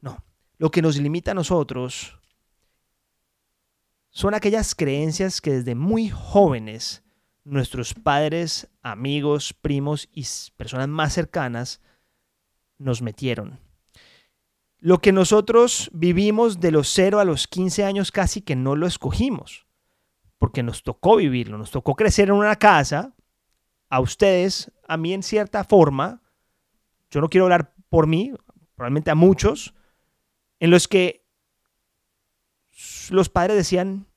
No, 0.00 0.22
lo 0.58 0.70
que 0.70 0.82
nos 0.82 0.96
limita 0.96 1.30
a 1.30 1.34
nosotros 1.34 2.18
son 4.10 4.34
aquellas 4.34 4.74
creencias 4.74 5.40
que 5.40 5.52
desde 5.52 5.74
muy 5.74 6.10
jóvenes 6.10 7.02
nuestros 7.44 7.94
padres, 7.94 8.68
amigos, 8.82 9.54
primos 9.54 10.08
y 10.12 10.26
personas 10.56 10.88
más 10.88 11.14
cercanas 11.14 11.80
nos 12.78 13.00
metieron. 13.00 13.58
Lo 14.84 14.98
que 14.98 15.12
nosotros 15.12 15.90
vivimos 15.92 16.58
de 16.58 16.72
los 16.72 16.88
0 16.88 17.20
a 17.20 17.24
los 17.24 17.46
15 17.46 17.84
años 17.84 18.10
casi 18.10 18.42
que 18.42 18.56
no 18.56 18.74
lo 18.74 18.88
escogimos, 18.88 19.64
porque 20.38 20.64
nos 20.64 20.82
tocó 20.82 21.14
vivirlo, 21.14 21.56
nos 21.56 21.70
tocó 21.70 21.94
crecer 21.94 22.30
en 22.30 22.34
una 22.34 22.56
casa, 22.56 23.14
a 23.88 24.00
ustedes, 24.00 24.72
a 24.88 24.96
mí 24.96 25.14
en 25.14 25.22
cierta 25.22 25.62
forma, 25.62 26.20
yo 27.12 27.20
no 27.20 27.28
quiero 27.28 27.44
hablar 27.44 27.76
por 27.90 28.08
mí, 28.08 28.32
probablemente 28.74 29.12
a 29.12 29.14
muchos, 29.14 29.72
en 30.58 30.72
los 30.72 30.88
que 30.88 31.24
los 33.10 33.28
padres 33.28 33.56
decían, 33.56 34.08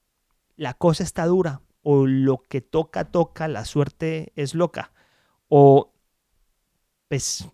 la 0.56 0.74
cosa 0.74 1.04
está 1.04 1.28
dura, 1.28 1.62
o 1.84 2.08
lo 2.08 2.40
que 2.40 2.62
toca, 2.62 3.06
toca, 3.12 3.48
la 3.48 3.66
suerte 3.66 4.34
es 4.36 4.56
loca. 4.56 4.92
O 5.48 5.94
pues 7.08 7.48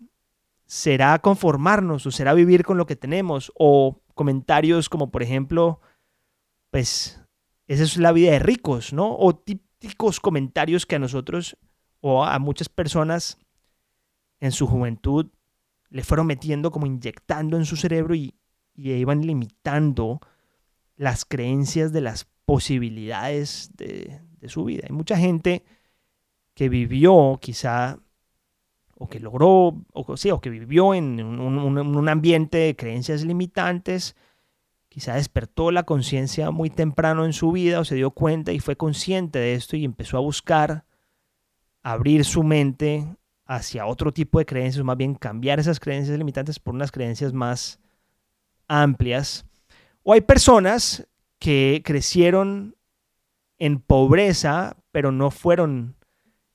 será 0.71 1.19
conformarnos 1.19 2.05
o 2.05 2.11
será 2.11 2.33
vivir 2.33 2.63
con 2.63 2.77
lo 2.77 2.85
que 2.85 2.95
tenemos. 2.95 3.51
O 3.59 4.01
comentarios 4.13 4.87
como 4.87 5.11
por 5.11 5.21
ejemplo, 5.21 5.81
pues 6.69 7.21
esa 7.67 7.83
es 7.83 7.97
la 7.97 8.13
vida 8.13 8.31
de 8.31 8.39
ricos, 8.39 8.93
¿no? 8.93 9.13
O 9.17 9.35
típicos 9.35 10.21
comentarios 10.21 10.85
que 10.85 10.95
a 10.95 10.99
nosotros 10.99 11.57
o 11.99 12.23
a 12.23 12.39
muchas 12.39 12.69
personas 12.69 13.37
en 14.39 14.53
su 14.53 14.65
juventud 14.65 15.27
le 15.89 16.05
fueron 16.05 16.27
metiendo 16.27 16.71
como 16.71 16.85
inyectando 16.85 17.57
en 17.57 17.65
su 17.65 17.75
cerebro 17.75 18.15
y, 18.15 18.33
y 18.73 18.93
iban 18.93 19.27
limitando 19.27 20.21
las 20.95 21.25
creencias 21.25 21.91
de 21.91 21.99
las 21.99 22.29
posibilidades 22.45 23.71
de, 23.75 24.21
su 24.47 24.63
vida. 24.63 24.83
Hay 24.87 24.95
mucha 24.95 25.17
gente 25.17 25.65
que 26.53 26.69
vivió 26.69 27.39
quizá 27.41 27.99
o 29.01 29.07
que 29.07 29.19
logró, 29.19 29.81
o, 29.93 30.15
sí, 30.15 30.29
o 30.29 30.39
que 30.41 30.51
vivió 30.51 30.93
en 30.93 31.19
un, 31.19 32.07
ambiente 32.07 32.59
de 32.59 32.75
creencias 32.75 33.23
limitantes, 33.23 34.15
quizá 34.89 35.15
despertó 35.15 35.71
la 35.71 35.83
conciencia 35.83 36.51
muy 36.51 36.69
temprano 36.69 37.25
en 37.25 37.33
su 37.33 37.51
vida 37.51 37.79
o 37.79 37.83
se 37.83 37.95
dio 37.95 38.11
cuenta 38.11 38.51
y 38.51 38.59
fue 38.59 38.75
consciente 38.75 39.39
de 39.39 39.55
esto 39.55 39.75
y 39.75 39.85
empezó 39.85 40.17
a 40.17 40.19
buscar 40.19 40.85
abrir 41.81 42.25
su 42.25 42.43
mente 42.43 43.07
hacia 43.47 43.87
otro 43.87 44.13
tipo 44.13 44.37
de 44.37 44.45
creencias, 44.45 44.85
más 44.85 44.97
bien 44.97 45.15
cambiar 45.15 45.59
esas 45.59 45.79
creencias 45.79 46.15
limitantes 46.19 46.59
por 46.59 46.75
unas 46.75 46.91
creencias 46.91 47.33
más 47.33 47.79
amplias. 48.67 49.47
O 50.03 50.13
hay 50.13 50.21
personas 50.21 51.07
que 51.39 51.81
crecieron 51.83 52.75
en 53.57 53.79
pobreza, 53.79 54.77
pero 54.91 55.11
no 55.11 55.31
fueron 55.31 55.95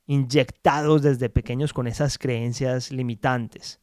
inyectados 0.07 1.03
desde 1.03 1.29
pequeños 1.29 1.73
con 1.73 1.87
esas 1.87 2.19
creencias 2.19 2.91
limitantes. 2.91 3.81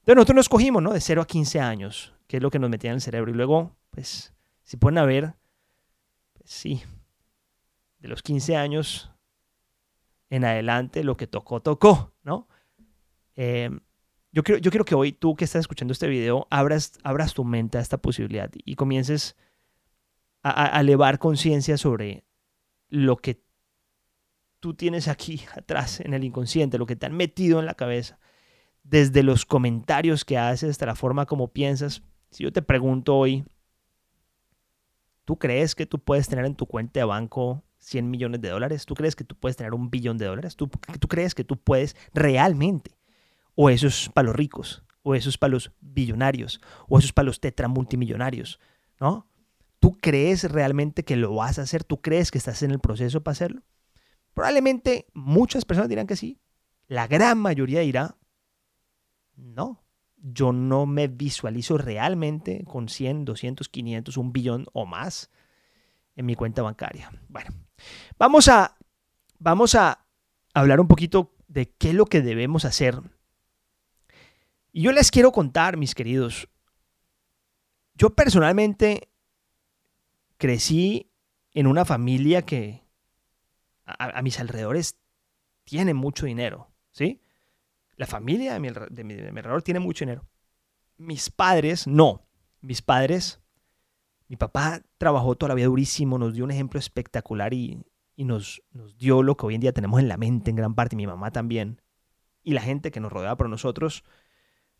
Entonces 0.00 0.16
nosotros 0.16 0.36
nos 0.36 0.48
cogimos, 0.48 0.82
¿no? 0.82 0.92
De 0.92 1.00
0 1.00 1.22
a 1.22 1.26
15 1.26 1.60
años, 1.60 2.14
que 2.26 2.38
es 2.38 2.42
lo 2.42 2.50
que 2.50 2.58
nos 2.58 2.70
metía 2.70 2.90
en 2.90 2.96
el 2.96 3.00
cerebro. 3.00 3.30
Y 3.30 3.34
luego, 3.34 3.76
pues, 3.90 4.32
si 4.62 4.76
pueden 4.76 5.04
ver, 5.06 5.34
pues 6.34 6.50
sí, 6.50 6.82
de 7.98 8.08
los 8.08 8.22
15 8.22 8.56
años 8.56 9.10
en 10.30 10.44
adelante, 10.44 11.04
lo 11.04 11.16
que 11.16 11.26
tocó, 11.26 11.60
tocó, 11.60 12.12
¿no? 12.22 12.48
Eh, 13.36 13.70
yo, 14.32 14.42
quiero, 14.42 14.60
yo 14.60 14.70
quiero 14.70 14.84
que 14.84 14.94
hoy 14.94 15.12
tú 15.12 15.36
que 15.36 15.44
estás 15.44 15.60
escuchando 15.60 15.92
este 15.92 16.08
video 16.08 16.46
abras, 16.50 16.98
abras 17.02 17.34
tu 17.34 17.44
mente 17.44 17.78
a 17.78 17.80
esta 17.80 17.98
posibilidad 17.98 18.50
y 18.52 18.74
comiences 18.74 19.36
a, 20.42 20.80
elevar 20.80 21.18
conciencia 21.18 21.76
sobre 21.76 22.24
lo 22.88 23.16
que 23.16 23.42
tú 24.66 24.74
tienes 24.74 25.06
aquí 25.06 25.44
atrás 25.54 26.00
en 26.00 26.12
el 26.12 26.24
inconsciente, 26.24 26.76
lo 26.76 26.86
que 26.86 26.96
te 26.96 27.06
han 27.06 27.16
metido 27.16 27.60
en 27.60 27.66
la 27.66 27.74
cabeza, 27.74 28.18
desde 28.82 29.22
los 29.22 29.46
comentarios 29.46 30.24
que 30.24 30.38
haces 30.38 30.70
hasta 30.70 30.86
la 30.86 30.96
forma 30.96 31.24
como 31.24 31.52
piensas. 31.52 32.02
Si 32.32 32.42
yo 32.42 32.52
te 32.52 32.62
pregunto 32.62 33.16
hoy, 33.16 33.44
¿tú 35.24 35.38
crees 35.38 35.76
que 35.76 35.86
tú 35.86 36.00
puedes 36.00 36.26
tener 36.26 36.44
en 36.46 36.56
tu 36.56 36.66
cuenta 36.66 36.98
de 36.98 37.04
banco 37.04 37.62
100 37.78 38.10
millones 38.10 38.40
de 38.40 38.48
dólares? 38.48 38.86
¿Tú 38.86 38.94
crees 38.94 39.14
que 39.14 39.22
tú 39.22 39.36
puedes 39.36 39.56
tener 39.56 39.72
un 39.72 39.88
billón 39.88 40.18
de 40.18 40.26
dólares? 40.26 40.56
¿Tú, 40.56 40.68
crees 40.68 41.36
que 41.36 41.44
tú 41.44 41.56
puedes 41.56 41.94
realmente? 42.12 42.98
¿O 43.54 43.70
eso 43.70 43.86
es 43.86 44.10
para 44.12 44.26
los 44.26 44.34
ricos? 44.34 44.82
¿O 45.04 45.14
eso 45.14 45.28
es 45.28 45.38
para 45.38 45.52
los 45.52 45.70
billonarios? 45.80 46.60
¿O 46.88 46.98
eso 46.98 47.06
es 47.06 47.12
para 47.12 47.26
los 47.26 47.38
tetramultimillonarios? 47.38 48.58
¿No? 48.98 49.30
¿Tú 49.78 49.96
crees 50.00 50.50
realmente 50.50 51.04
que 51.04 51.14
lo 51.14 51.36
vas 51.36 51.60
a 51.60 51.62
hacer? 51.62 51.84
¿Tú 51.84 52.00
crees 52.00 52.32
que 52.32 52.38
estás 52.38 52.64
en 52.64 52.72
el 52.72 52.80
proceso 52.80 53.22
para 53.22 53.34
hacerlo? 53.34 53.62
Probablemente 54.36 55.06
muchas 55.14 55.64
personas 55.64 55.88
dirán 55.88 56.06
que 56.06 56.14
sí. 56.14 56.38
La 56.88 57.06
gran 57.06 57.38
mayoría 57.38 57.80
dirá, 57.80 58.18
no, 59.34 59.82
yo 60.18 60.52
no 60.52 60.84
me 60.84 61.08
visualizo 61.08 61.78
realmente 61.78 62.62
con 62.64 62.90
100, 62.90 63.24
200, 63.24 63.66
500, 63.70 64.16
un 64.18 64.34
billón 64.34 64.66
o 64.74 64.84
más 64.84 65.30
en 66.16 66.26
mi 66.26 66.34
cuenta 66.34 66.60
bancaria. 66.60 67.10
Bueno, 67.30 67.48
vamos 68.18 68.48
a, 68.48 68.76
vamos 69.38 69.74
a 69.74 70.04
hablar 70.52 70.80
un 70.80 70.88
poquito 70.88 71.34
de 71.48 71.70
qué 71.70 71.88
es 71.88 71.94
lo 71.94 72.04
que 72.04 72.20
debemos 72.20 72.66
hacer. 72.66 73.00
Y 74.70 74.82
yo 74.82 74.92
les 74.92 75.10
quiero 75.10 75.32
contar, 75.32 75.78
mis 75.78 75.94
queridos, 75.94 76.46
yo 77.94 78.10
personalmente 78.10 79.08
crecí 80.36 81.10
en 81.52 81.66
una 81.66 81.86
familia 81.86 82.42
que 82.42 82.85
a, 83.86 84.20
mis 84.22 84.40
alrededores 84.40 84.98
tiene 85.64 85.94
mucho 85.94 86.26
dinero, 86.26 86.70
¿sí? 86.90 87.22
La 87.96 88.06
familia 88.06 88.52
de 88.54 88.60
mi, 88.60 88.70
de 88.70 89.04
mi 89.04 89.14
alrededor 89.14 89.62
tiene 89.62 89.80
mucho 89.80 90.04
dinero. 90.04 90.26
Mis 90.98 91.30
padres, 91.30 91.86
no. 91.86 92.26
Mis 92.60 92.82
padres 92.82 93.40
Mi 94.28 94.36
papá 94.36 94.82
trabajó 94.98 95.36
toda 95.36 95.50
la 95.50 95.54
vida 95.54 95.66
durísimo, 95.66 96.18
nos 96.18 96.34
dio 96.34 96.44
un 96.44 96.50
ejemplo 96.50 96.80
espectacular 96.80 97.54
y, 97.54 97.84
y 98.16 98.24
nos, 98.24 98.62
nos 98.72 98.96
dio 98.96 99.22
lo 99.22 99.36
que 99.36 99.46
hoy 99.46 99.54
en 99.54 99.60
día 99.60 99.72
tenemos 99.72 100.00
en 100.00 100.08
la 100.08 100.16
mente 100.16 100.50
en 100.50 100.56
gran 100.56 100.74
parte, 100.74 100.96
mi 100.96 101.06
mamá 101.06 101.30
también. 101.30 101.80
Y 102.42 102.52
la 102.52 102.60
gente 102.60 102.90
que 102.90 103.00
nos 103.00 103.12
rodeaba 103.12 103.36
por 103.36 103.48
nosotros, 103.48 104.04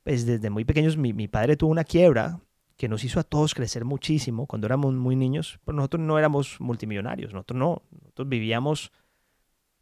pues 0.03 0.27
desde 0.27 0.51
muy 0.51 0.65
pequeños 0.65 0.97
mi, 0.97 1.13
mi 1.13 1.29
padre 1.29 1.57
tuvo 1.57 1.71
una 1.71 1.85
quiebra 1.85 2.41
que 2.77 2.89
nos 2.89 3.05
hizo 3.05 3.21
a 3.21 3.25
todos 3.25 3.55
crecer 3.55 3.85
muchísimo 3.85 4.47
cuando 4.47 4.67
éramos 4.67 4.95
muy 4.95 5.17
niños, 5.17 5.59
pero 5.65 5.77
nosotros 5.77 6.03
no 6.03 6.19
éramos 6.19 6.61
multimillonarios, 6.61 7.33
nosotros 7.33 7.59
no, 7.59 7.83
nosotros 8.03 8.29
vivíamos 8.29 8.93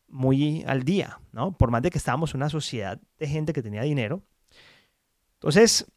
muy 0.08 0.62
al 0.66 0.84
día, 0.84 1.18
¿no? 1.32 1.56
Por 1.56 1.70
más 1.70 1.82
de 1.82 1.90
que 1.90 1.98
estábamos 1.98 2.32
en 2.32 2.38
una 2.38 2.50
sociedad 2.50 3.00
de 3.18 3.26
gente 3.26 3.52
que 3.52 3.62
tenía 3.62 3.82
dinero. 3.82 4.22
Entonces, 5.34 5.90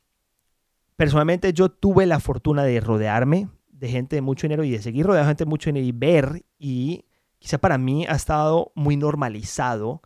personalmente 0.96 1.54
yo 1.54 1.70
tuve 1.70 2.06
la 2.06 2.20
fortuna 2.20 2.64
de 2.64 2.80
rodearme 2.80 3.48
de 3.70 3.90
gente 3.90 4.16
de 4.16 4.22
mucho 4.22 4.48
dinero 4.48 4.64
y 4.64 4.72
de 4.72 4.82
seguir 4.82 5.06
rodeado 5.06 5.26
de 5.26 5.30
gente 5.30 5.44
de 5.46 5.50
mucho 5.50 5.70
dinero 5.70 5.86
y 5.86 5.92
ver 5.92 6.46
y 6.58 7.06
quizá 7.38 7.60
para 7.60 7.78
mí 7.78 8.06
ha 8.08 8.16
estado 8.16 8.72
muy 8.76 8.98
normalizado 8.98 10.02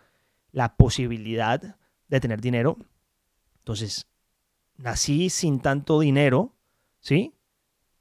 la 0.51 0.75
posibilidad 0.75 1.77
de 2.09 2.19
tener 2.19 2.41
dinero. 2.41 2.77
Entonces, 3.59 4.07
nací 4.77 5.29
sin 5.29 5.61
tanto 5.61 5.99
dinero, 6.01 6.53
¿sí? 7.01 7.35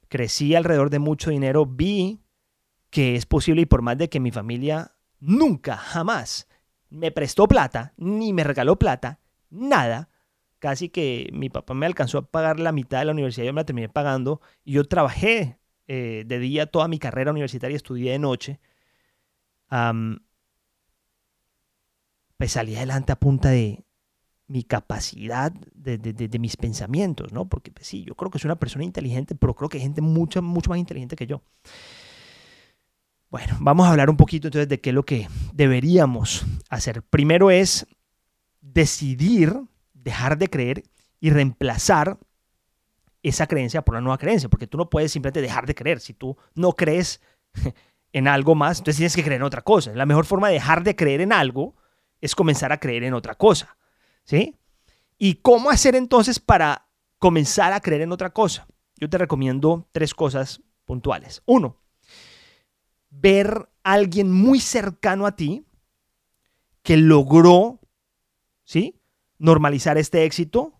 Crecí 0.07 0.55
alrededor 0.55 0.89
de 0.89 0.99
mucho 0.99 1.31
dinero, 1.31 1.65
vi 1.65 2.21
que 2.89 3.15
es 3.15 3.25
posible 3.25 3.63
y 3.63 3.65
por 3.65 3.81
más 3.81 3.97
de 3.97 4.09
que 4.09 4.19
mi 4.19 4.31
familia 4.31 4.95
nunca, 5.19 5.77
jamás 5.77 6.47
me 6.89 7.11
prestó 7.11 7.47
plata, 7.47 7.93
ni 7.97 8.33
me 8.33 8.43
regaló 8.43 8.77
plata, 8.77 9.19
nada, 9.49 10.09
casi 10.59 10.89
que 10.89 11.29
mi 11.33 11.49
papá 11.49 11.73
me 11.73 11.85
alcanzó 11.85 12.17
a 12.19 12.29
pagar 12.29 12.59
la 12.59 12.71
mitad 12.71 12.99
de 12.99 13.05
la 13.05 13.13
universidad, 13.13 13.45
yo 13.45 13.53
me 13.53 13.61
la 13.61 13.65
terminé 13.65 13.89
pagando 13.89 14.41
y 14.63 14.73
yo 14.73 14.83
trabajé 14.85 15.57
eh, 15.87 16.23
de 16.25 16.39
día 16.39 16.67
toda 16.67 16.87
mi 16.87 16.99
carrera 16.99 17.31
universitaria, 17.31 17.75
estudié 17.75 18.11
de 18.11 18.19
noche. 18.19 18.59
pues 22.37 22.51
salí 22.51 22.75
adelante 22.75 23.11
a 23.13 23.19
punta 23.19 23.49
de, 23.49 23.85
mi 24.51 24.63
capacidad 24.63 25.49
de, 25.51 26.39
mis 26.39 26.57
pensamientos, 26.57 27.31
¿no? 27.31 27.47
Porque 27.47 27.71
pues, 27.71 27.87
sí, 27.87 28.03
yo 28.03 28.15
creo 28.15 28.29
que 28.29 28.37
soy 28.37 28.49
una 28.49 28.59
persona 28.59 28.83
inteligente, 28.83 29.33
pero 29.33 29.55
creo 29.55 29.69
que 29.69 29.77
hay 29.77 29.83
gente 29.83 30.01
mucho, 30.01 30.41
mucho 30.41 30.69
más 30.69 30.79
inteligente 30.79 31.15
que 31.15 31.25
yo. 31.25 31.41
Bueno, 33.29 33.55
vamos 33.61 33.87
a 33.87 33.91
hablar 33.91 34.09
un 34.09 34.17
poquito 34.17 34.49
entonces 34.49 34.67
de 34.67 34.81
qué 34.81 34.89
es 34.89 34.93
lo 34.93 35.05
que 35.05 35.29
deberíamos 35.53 36.45
hacer. 36.69 37.01
Primero 37.01 37.49
es 37.49 37.87
decidir 38.59 39.55
dejar 39.93 40.37
de 40.37 40.49
creer 40.49 40.83
y 41.21 41.29
reemplazar 41.29 42.19
esa 43.23 43.47
creencia 43.47 43.83
por 43.83 43.93
una 43.93 44.01
nueva 44.01 44.17
creencia, 44.17 44.49
porque 44.49 44.67
tú 44.67 44.77
no 44.77 44.89
puedes 44.89 45.13
simplemente 45.13 45.39
dejar 45.39 45.65
de 45.65 45.75
creer. 45.75 46.01
Si 46.01 46.13
tú 46.13 46.35
no 46.55 46.73
crees 46.73 47.21
en 48.11 48.27
algo 48.27 48.53
más, 48.53 48.79
entonces 48.79 48.97
tienes 48.97 49.15
que 49.15 49.23
creer 49.23 49.39
en 49.39 49.45
otra 49.45 49.61
cosa. 49.61 49.95
La 49.95 50.05
mejor 50.05 50.25
forma 50.25 50.49
de 50.49 50.55
dejar 50.55 50.83
de 50.83 50.97
creer 50.97 51.21
en 51.21 51.31
algo 51.31 51.73
es 52.19 52.35
comenzar 52.35 52.73
a 52.73 52.81
creer 52.81 53.05
en 53.05 53.13
otra 53.13 53.35
cosa. 53.35 53.77
¿Sí? 54.23 54.57
¿Y 55.17 55.35
cómo 55.35 55.69
hacer 55.69 55.95
entonces 55.95 56.39
para 56.39 56.87
comenzar 57.19 57.73
a 57.73 57.79
creer 57.79 58.01
en 58.01 58.11
otra 58.11 58.31
cosa? 58.31 58.67
Yo 58.95 59.09
te 59.09 59.17
recomiendo 59.17 59.87
tres 59.91 60.13
cosas 60.13 60.61
puntuales. 60.85 61.43
Uno, 61.45 61.77
ver 63.09 63.69
a 63.83 63.93
alguien 63.93 64.31
muy 64.31 64.59
cercano 64.59 65.27
a 65.27 65.35
ti 65.35 65.65
que 66.81 66.97
logró, 66.97 67.79
¿sí? 68.63 68.99
Normalizar 69.37 69.97
este 69.97 70.25
éxito 70.25 70.73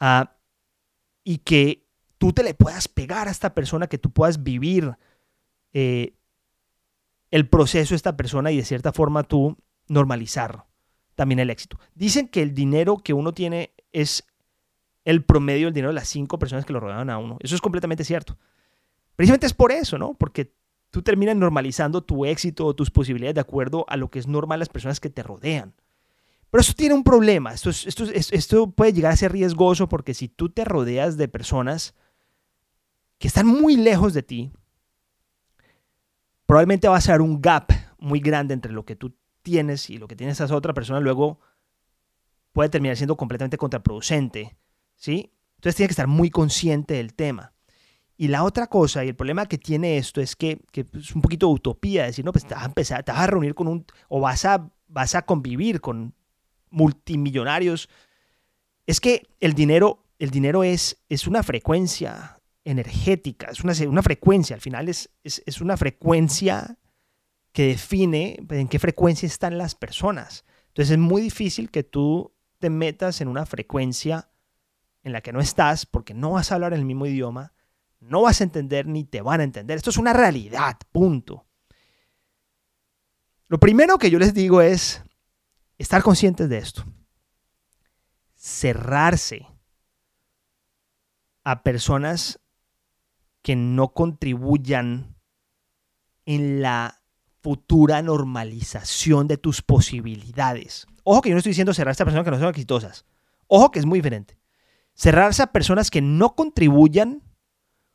ah, 0.00 0.36
y 1.24 1.38
que 1.38 1.86
tú 2.18 2.32
te 2.32 2.42
le 2.42 2.54
puedas 2.54 2.88
pegar 2.88 3.28
a 3.28 3.30
esta 3.30 3.54
persona, 3.54 3.86
que 3.86 3.98
tú 3.98 4.10
puedas 4.10 4.42
vivir 4.42 4.96
eh, 5.72 6.18
el 7.30 7.48
proceso 7.48 7.90
de 7.90 7.96
esta 7.96 8.16
persona 8.16 8.50
y 8.50 8.58
de 8.58 8.64
cierta 8.64 8.92
forma 8.92 9.22
tú 9.22 9.56
normalizarlo 9.86 10.68
también 11.18 11.40
el 11.40 11.50
éxito. 11.50 11.80
Dicen 11.96 12.28
que 12.28 12.42
el 12.42 12.54
dinero 12.54 12.98
que 12.98 13.12
uno 13.12 13.34
tiene 13.34 13.72
es 13.90 14.24
el 15.04 15.24
promedio 15.24 15.66
del 15.66 15.74
dinero 15.74 15.88
de 15.88 15.96
las 15.96 16.08
cinco 16.08 16.38
personas 16.38 16.64
que 16.64 16.72
lo 16.72 16.78
rodean 16.78 17.10
a 17.10 17.18
uno. 17.18 17.38
Eso 17.40 17.56
es 17.56 17.60
completamente 17.60 18.04
cierto. 18.04 18.38
Precisamente 19.16 19.46
es 19.46 19.52
por 19.52 19.72
eso, 19.72 19.98
¿no? 19.98 20.14
Porque 20.14 20.54
tú 20.92 21.02
terminas 21.02 21.34
normalizando 21.34 22.04
tu 22.04 22.24
éxito 22.24 22.66
o 22.66 22.76
tus 22.76 22.92
posibilidades 22.92 23.34
de 23.34 23.40
acuerdo 23.40 23.84
a 23.88 23.96
lo 23.96 24.12
que 24.12 24.20
es 24.20 24.28
normal 24.28 24.60
las 24.60 24.68
personas 24.68 25.00
que 25.00 25.10
te 25.10 25.24
rodean. 25.24 25.74
Pero 26.52 26.60
eso 26.60 26.72
tiene 26.72 26.94
un 26.94 27.02
problema. 27.02 27.52
Esto, 27.52 27.70
esto, 27.70 28.04
esto 28.04 28.70
puede 28.70 28.92
llegar 28.92 29.10
a 29.10 29.16
ser 29.16 29.32
riesgoso 29.32 29.88
porque 29.88 30.14
si 30.14 30.28
tú 30.28 30.50
te 30.50 30.64
rodeas 30.64 31.16
de 31.16 31.26
personas 31.26 31.96
que 33.18 33.26
están 33.26 33.48
muy 33.48 33.74
lejos 33.76 34.14
de 34.14 34.22
ti, 34.22 34.52
probablemente 36.46 36.86
va 36.86 36.96
a 36.96 37.00
ser 37.00 37.20
un 37.22 37.42
gap 37.42 37.72
muy 37.98 38.20
grande 38.20 38.54
entre 38.54 38.70
lo 38.70 38.84
que 38.84 38.94
tú 38.94 39.16
tienes 39.48 39.88
y 39.88 39.96
lo 39.96 40.06
que 40.06 40.14
tienes 40.14 40.40
a 40.42 40.44
esa 40.44 40.54
otra 40.54 40.74
persona 40.74 41.00
luego 41.00 41.40
puede 42.52 42.68
terminar 42.68 42.96
siendo 42.98 43.16
completamente 43.16 43.56
contraproducente, 43.56 44.58
¿sí? 44.94 45.32
Entonces 45.56 45.76
tienes 45.76 45.88
que 45.88 45.92
estar 45.92 46.06
muy 46.06 46.28
consciente 46.28 46.94
del 46.94 47.14
tema. 47.14 47.54
Y 48.18 48.28
la 48.28 48.44
otra 48.44 48.66
cosa, 48.66 49.04
y 49.04 49.08
el 49.08 49.16
problema 49.16 49.46
que 49.46 49.56
tiene 49.56 49.96
esto 49.96 50.20
es 50.20 50.36
que, 50.36 50.60
es 50.74 51.14
un 51.14 51.22
poquito 51.22 51.46
de 51.46 51.54
utopía, 51.54 52.04
decir, 52.04 52.26
no, 52.26 52.32
pues 52.32 52.46
te 52.46 52.54
vas 52.54 52.64
a 52.64 52.66
empezar, 52.66 53.04
te 53.04 53.12
vas 53.12 53.22
a 53.22 53.26
reunir 53.26 53.54
con 53.54 53.68
un, 53.68 53.86
o 54.08 54.20
vas 54.20 54.44
a, 54.44 54.70
vas 54.86 55.14
a 55.14 55.22
convivir 55.22 55.80
con 55.80 56.14
multimillonarios. 56.68 57.88
Es 58.86 59.00
que 59.00 59.22
el 59.40 59.54
dinero, 59.54 60.04
el 60.18 60.30
dinero 60.30 60.62
es, 60.62 60.98
es 61.08 61.26
una 61.26 61.42
frecuencia 61.42 62.38
energética, 62.64 63.48
es 63.50 63.64
una, 63.64 63.72
una 63.88 64.02
frecuencia, 64.02 64.54
al 64.54 64.60
final 64.60 64.88
es, 64.90 65.08
es, 65.24 65.42
es 65.46 65.62
una 65.62 65.78
frecuencia 65.78 66.76
define 67.66 68.38
en 68.50 68.68
qué 68.68 68.78
frecuencia 68.78 69.26
están 69.26 69.58
las 69.58 69.74
personas. 69.74 70.44
Entonces 70.68 70.92
es 70.92 70.98
muy 70.98 71.22
difícil 71.22 71.70
que 71.70 71.82
tú 71.82 72.34
te 72.58 72.70
metas 72.70 73.20
en 73.20 73.28
una 73.28 73.46
frecuencia 73.46 74.30
en 75.02 75.12
la 75.12 75.20
que 75.20 75.32
no 75.32 75.40
estás 75.40 75.86
porque 75.86 76.14
no 76.14 76.32
vas 76.32 76.50
a 76.50 76.56
hablar 76.56 76.72
el 76.72 76.84
mismo 76.84 77.06
idioma, 77.06 77.52
no 78.00 78.22
vas 78.22 78.40
a 78.40 78.44
entender 78.44 78.86
ni 78.86 79.04
te 79.04 79.22
van 79.22 79.40
a 79.40 79.44
entender. 79.44 79.76
Esto 79.76 79.90
es 79.90 79.98
una 79.98 80.12
realidad, 80.12 80.76
punto. 80.92 81.46
Lo 83.48 83.58
primero 83.58 83.98
que 83.98 84.10
yo 84.10 84.18
les 84.18 84.34
digo 84.34 84.60
es 84.60 85.02
estar 85.78 86.02
conscientes 86.02 86.48
de 86.48 86.58
esto. 86.58 86.84
Cerrarse 88.34 89.46
a 91.44 91.62
personas 91.62 92.40
que 93.42 93.56
no 93.56 93.94
contribuyan 93.94 95.16
en 96.26 96.60
la 96.60 96.97
futura 97.40 98.02
normalización 98.02 99.28
de 99.28 99.38
tus 99.38 99.62
posibilidades. 99.62 100.86
Ojo 101.04 101.22
que 101.22 101.30
yo 101.30 101.34
no 101.34 101.38
estoy 101.38 101.50
diciendo 101.50 101.74
cerrar 101.74 101.94
a 101.94 102.04
personas 102.04 102.24
que 102.24 102.30
no 102.30 102.38
son 102.38 102.48
exitosas. 102.48 103.04
Ojo 103.46 103.70
que 103.70 103.78
es 103.78 103.86
muy 103.86 103.98
diferente. 103.98 104.38
Cerrarse 104.94 105.42
a 105.42 105.52
personas 105.52 105.90
que 105.90 106.02
no 106.02 106.34
contribuyan 106.34 107.22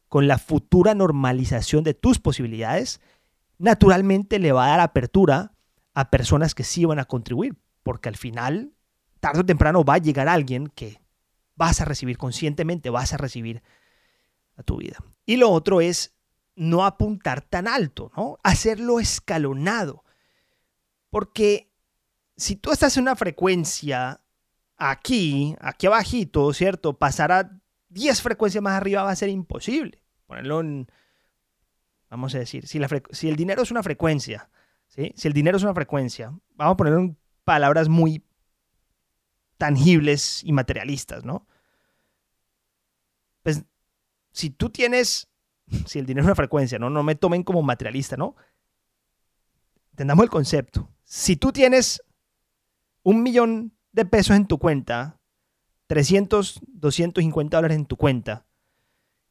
con 0.07 0.27
la 0.27 0.37
futura 0.37 0.95
normalización 0.95 1.83
de 1.83 1.93
tus 1.93 2.19
posibilidades, 2.19 3.01
naturalmente 3.57 4.39
le 4.39 4.51
va 4.51 4.65
a 4.65 4.69
dar 4.69 4.79
apertura 4.79 5.53
a 5.93 6.09
personas 6.09 6.55
que 6.55 6.63
sí 6.63 6.85
van 6.85 6.99
a 6.99 7.05
contribuir, 7.05 7.55
porque 7.83 8.09
al 8.09 8.15
final, 8.15 8.73
tarde 9.19 9.41
o 9.41 9.45
temprano, 9.45 9.83
va 9.83 9.95
a 9.95 9.99
llegar 9.99 10.27
alguien 10.27 10.67
que 10.67 11.01
vas 11.55 11.81
a 11.81 11.85
recibir 11.85 12.17
conscientemente, 12.17 12.89
vas 12.89 13.13
a 13.13 13.17
recibir 13.17 13.61
a 14.55 14.63
tu 14.63 14.77
vida. 14.77 14.97
Y 15.25 15.37
lo 15.37 15.49
otro 15.49 15.81
es 15.81 16.13
no 16.55 16.85
apuntar 16.85 17.41
tan 17.41 17.67
alto, 17.67 18.11
¿no? 18.15 18.37
Hacerlo 18.43 18.99
escalonado. 18.99 20.03
Porque 21.09 21.71
si 22.35 22.55
tú 22.55 22.71
estás 22.71 22.97
en 22.97 23.03
una 23.03 23.15
frecuencia 23.15 24.21
aquí, 24.77 25.55
aquí 25.59 25.87
abajito, 25.87 26.53
¿cierto? 26.53 26.97
Pasar 26.97 27.31
a 27.31 27.61
10 27.89 28.21
frecuencias 28.21 28.61
más 28.63 28.73
arriba 28.73 29.03
va 29.03 29.11
a 29.11 29.15
ser 29.15 29.29
imposible. 29.29 30.03
Ponerlo 30.25 30.61
en, 30.61 30.87
vamos 32.09 32.33
a 32.35 32.39
decir, 32.39 32.67
si, 32.67 32.79
si 33.11 33.29
el 33.29 33.35
dinero 33.35 33.63
es 33.63 33.71
una 33.71 33.83
frecuencia, 33.83 34.49
¿sí? 34.87 35.13
Si 35.15 35.27
el 35.27 35.33
dinero 35.33 35.57
es 35.57 35.63
una 35.63 35.73
frecuencia, 35.73 36.33
vamos 36.55 36.73
a 36.73 36.77
ponerlo 36.77 36.99
en 36.99 37.17
palabras 37.43 37.89
muy 37.89 38.23
tangibles 39.57 40.43
y 40.43 40.51
materialistas, 40.51 41.23
¿no? 41.23 41.47
Pues 43.43 43.63
si 44.31 44.49
tú 44.49 44.69
tienes 44.69 45.29
si 45.85 45.99
el 45.99 46.05
dinero 46.05 46.23
es 46.23 46.27
una 46.27 46.35
frecuencia, 46.35 46.79
¿no? 46.79 46.89
No 46.89 47.03
me 47.03 47.15
tomen 47.15 47.43
como 47.43 47.61
materialista, 47.61 48.17
¿no? 48.17 48.35
Entendamos 49.91 50.23
el 50.23 50.29
concepto. 50.29 50.89
Si 51.03 51.35
tú 51.35 51.51
tienes 51.51 52.01
un 53.03 53.21
millón 53.21 53.73
de 53.91 54.05
pesos 54.05 54.35
en 54.35 54.47
tu 54.47 54.57
cuenta, 54.57 55.19
300, 55.87 56.61
250 56.67 57.57
dólares 57.57 57.77
en 57.77 57.85
tu 57.85 57.97
cuenta, 57.97 58.45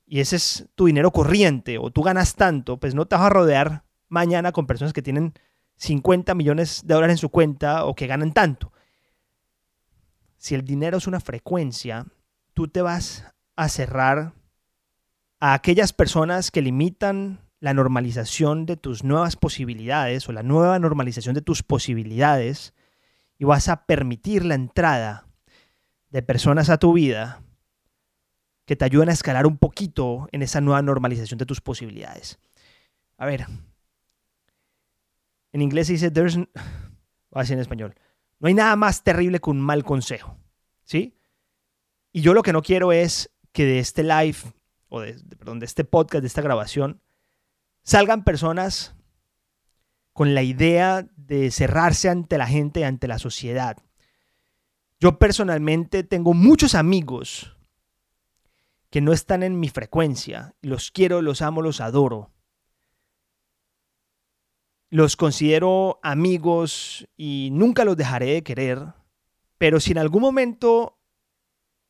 y 0.06 0.20
ese 0.20 0.36
es 0.36 0.68
tu 0.74 0.86
dinero 0.86 1.10
corriente, 1.10 1.78
o 1.78 1.90
tú 1.90 2.02
ganas 2.02 2.34
tanto, 2.34 2.78
pues 2.78 2.94
no 2.94 3.06
te 3.06 3.16
vas 3.16 3.24
a 3.26 3.30
rodear 3.30 3.84
mañana 4.08 4.52
con 4.52 4.66
personas 4.66 4.92
que 4.92 5.02
tienen 5.02 5.34
50 5.76 6.34
millones 6.34 6.82
de 6.84 6.94
dólares 6.94 7.14
en 7.14 7.18
su 7.18 7.30
cuenta 7.30 7.86
o 7.86 7.94
que 7.94 8.06
ganan 8.06 8.32
tanto. 8.32 8.72
Si 10.36 10.54
el 10.54 10.64
dinero 10.64 10.98
es 10.98 11.06
una 11.06 11.20
frecuencia, 11.20 12.06
tú 12.52 12.68
te 12.68 12.82
vas 12.82 13.24
a 13.56 13.68
cerrar 13.68 14.34
a 15.42 15.54
aquellas 15.54 15.92
personas 15.92 16.52
que 16.52 16.62
limitan 16.62 17.40
la 17.58 17.74
normalización 17.74 18.64
de 18.64 18.76
tus 18.76 19.02
nuevas 19.02 19.34
posibilidades 19.34 20.28
o 20.28 20.32
la 20.32 20.44
nueva 20.44 20.78
normalización 20.78 21.34
de 21.34 21.42
tus 21.42 21.64
posibilidades 21.64 22.74
y 23.38 23.44
vas 23.44 23.68
a 23.68 23.84
permitir 23.84 24.44
la 24.44 24.54
entrada 24.54 25.26
de 26.10 26.22
personas 26.22 26.70
a 26.70 26.78
tu 26.78 26.92
vida 26.92 27.42
que 28.66 28.76
te 28.76 28.84
ayuden 28.84 29.08
a 29.08 29.14
escalar 29.14 29.48
un 29.48 29.58
poquito 29.58 30.28
en 30.30 30.42
esa 30.42 30.60
nueva 30.60 30.80
normalización 30.80 31.38
de 31.38 31.46
tus 31.46 31.60
posibilidades. 31.60 32.38
A 33.16 33.26
ver, 33.26 33.48
en 35.50 35.60
inglés 35.60 35.88
dice, 35.88 36.12
there's, 36.12 36.36
voy 36.36 36.46
a 37.32 37.40
decir 37.40 37.54
en 37.54 37.62
español, 37.62 37.96
no 38.38 38.46
hay 38.46 38.54
nada 38.54 38.76
más 38.76 39.02
terrible 39.02 39.40
que 39.40 39.50
un 39.50 39.60
mal 39.60 39.82
consejo, 39.82 40.38
¿sí? 40.84 41.18
Y 42.12 42.20
yo 42.20 42.32
lo 42.32 42.44
que 42.44 42.52
no 42.52 42.62
quiero 42.62 42.92
es 42.92 43.34
que 43.50 43.64
de 43.64 43.80
este 43.80 44.04
live, 44.04 44.38
o 44.92 45.00
de, 45.00 45.16
este 45.62 45.84
podcast, 45.84 46.20
de 46.20 46.28
esta 46.28 46.42
grabación, 46.42 47.00
salgan 47.82 48.24
personas 48.24 48.94
con 50.12 50.34
la 50.34 50.42
idea 50.42 51.08
de 51.16 51.50
cerrarse 51.50 52.10
ante 52.10 52.36
la 52.36 52.46
gente, 52.46 52.84
ante 52.84 53.08
la 53.08 53.18
sociedad. 53.18 53.78
Yo 55.00 55.18
personalmente 55.18 56.04
tengo 56.04 56.34
muchos 56.34 56.74
amigos 56.74 57.56
que 58.90 59.00
no 59.00 59.14
están 59.14 59.42
en 59.42 59.58
mi 59.58 59.70
frecuencia. 59.70 60.54
Los 60.60 60.90
quiero, 60.90 61.22
los 61.22 61.40
amo, 61.40 61.62
los 61.62 61.80
adoro. 61.80 62.30
Los 64.90 65.16
considero 65.16 66.00
amigos 66.02 67.08
y 67.16 67.48
nunca 67.50 67.86
los 67.86 67.96
dejaré 67.96 68.34
de 68.34 68.42
querer. 68.42 68.92
Pero 69.56 69.80
si 69.80 69.92
en 69.92 69.98
algún 69.98 70.20
momento 70.20 70.98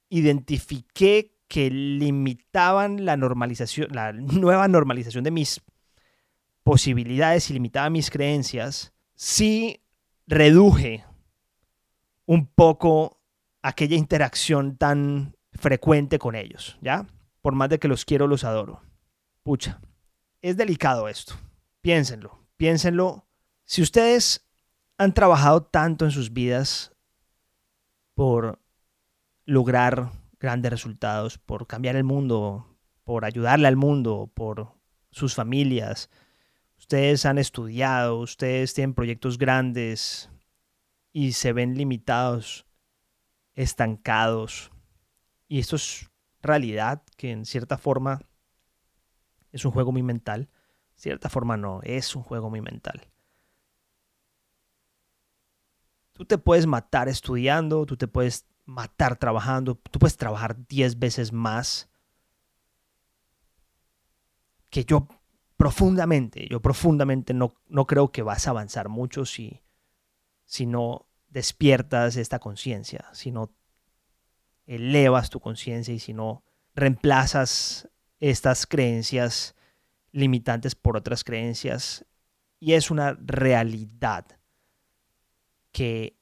identifiqué 0.09 1.33
que 1.53 1.69
limitaban 1.69 3.05
la 3.05 3.19
normalización, 3.19 3.89
la 3.91 4.13
nueva 4.15 4.69
normalización 4.69 5.23
de 5.23 5.31
mis 5.31 5.61
posibilidades 6.63 7.51
y 7.51 7.53
limitaban 7.53 7.93
mis 7.93 8.09
creencias, 8.09 8.95
sí 9.15 9.83
reduje 10.27 11.05
un 12.25 12.47
poco 12.47 13.21
aquella 13.61 13.97
interacción 13.97 14.79
tan 14.79 15.37
frecuente 15.53 16.19
con 16.19 16.37
ellos, 16.37 16.79
¿ya? 16.81 17.07
Por 17.43 17.55
más 17.55 17.69
de 17.69 17.79
que 17.79 17.89
los 17.89 18.07
quiero, 18.07 18.27
los 18.27 18.45
adoro. 18.45 18.81
Pucha, 19.43 19.79
es 20.41 20.57
delicado 20.57 21.07
esto. 21.07 21.35
Piénsenlo, 21.83 22.47
piénsenlo. 22.57 23.27
Si 23.67 23.83
ustedes 23.83 24.49
han 24.97 25.13
trabajado 25.13 25.65
tanto 25.65 26.07
en 26.07 26.13
sus 26.13 26.33
vidas 26.33 26.95
por 28.15 28.59
lograr 29.45 30.22
grandes 30.43 30.73
resultados, 30.73 31.39
por 31.39 31.67
cambiar 31.67 31.97
el 31.97 32.05
mundo, 32.05 32.67
por 33.05 33.25
ayudarle 33.25 33.69
al 33.69 33.77
mundo, 33.77 34.31
por 34.35 34.75
sus 35.11 35.35
familias, 35.35 36.11
ustedes 36.77 37.25
han 37.25 37.39
estudiado, 37.39 38.19
ustedes 38.19 38.75
tienen 38.75 38.93
proyectos 38.93 39.39
grandes 39.39 40.29
y 41.13 41.33
se 41.33 41.53
ven 41.53 41.77
limitados, 41.77 42.67
estancados, 43.55 44.73
y 45.47 45.61
esto 45.61 45.77
es 45.77 46.11
realidad, 46.43 47.03
que 47.17 47.31
en 47.31 47.45
cierta 47.45 47.79
forma 47.79 48.23
es 49.53 49.65
un 49.65 49.71
juego 49.71 49.93
muy 49.93 50.03
mental. 50.03 50.51
cierta 50.97 51.29
forma 51.29 51.57
no, 51.57 51.81
es 51.83 52.17
un 52.17 52.23
juego 52.23 52.51
muy 52.51 52.61
mental. 52.61 53.09
Tú 56.13 56.25
te 56.25 56.39
puedes 56.39 56.67
matar 56.67 57.09
estudiando, 57.09 57.87
tú 57.87 57.97
te 57.97 58.09
puedes 58.09 58.47
matar 58.65 59.17
trabajando, 59.17 59.75
tú 59.75 59.99
puedes 59.99 60.17
trabajar 60.17 60.57
10 60.67 60.99
veces 60.99 61.33
más 61.33 61.89
que 64.71 64.85
yo 64.85 65.09
profundamente, 65.57 66.49
yo 66.49 66.61
profundamente 66.61 67.35
no, 67.35 67.55
no 67.69 67.87
creo 67.87 68.11
que 68.11 68.23
vas 68.23 68.47
a 68.47 68.51
avanzar 68.51 68.89
mucho 68.89 69.25
si, 69.27 69.63
si 70.45 70.67
no 70.67 71.07
despiertas 71.29 72.17
esta 72.17 72.39
conciencia, 72.39 73.09
si 73.13 73.31
no 73.31 73.53
elevas 74.67 75.31
tu 75.31 75.41
conciencia 75.41 75.93
y 75.93 75.99
si 75.99 76.13
no 76.15 76.43
reemplazas 76.75 77.89
estas 78.21 78.67
creencias 78.67 79.55
limitantes 80.13 80.75
por 80.75 80.97
otras 80.97 81.25
creencias. 81.25 82.05
Y 82.61 82.75
es 82.75 82.91
una 82.91 83.19
realidad 83.21 84.27
que 85.73 86.17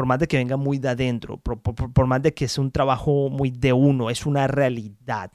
por 0.00 0.06
más 0.06 0.18
de 0.18 0.28
que 0.28 0.38
venga 0.38 0.56
muy 0.56 0.78
de 0.78 0.88
adentro, 0.88 1.36
por, 1.36 2.06
más 2.06 2.22
de 2.22 2.32
que 2.32 2.46
es 2.46 2.56
un 2.56 2.72
trabajo 2.72 3.28
muy 3.28 3.50
de 3.50 3.74
uno, 3.74 4.08
es 4.08 4.24
una 4.24 4.46
realidad 4.46 5.30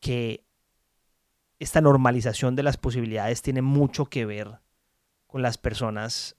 que 0.00 0.44
esta 1.58 1.80
normalización 1.80 2.56
de 2.56 2.62
las 2.62 2.76
posibilidades 2.76 3.40
tiene 3.40 3.62
mucho 3.62 4.04
que 4.04 4.26
ver 4.26 4.60
con 5.26 5.40
las 5.40 5.56
personas 5.56 6.36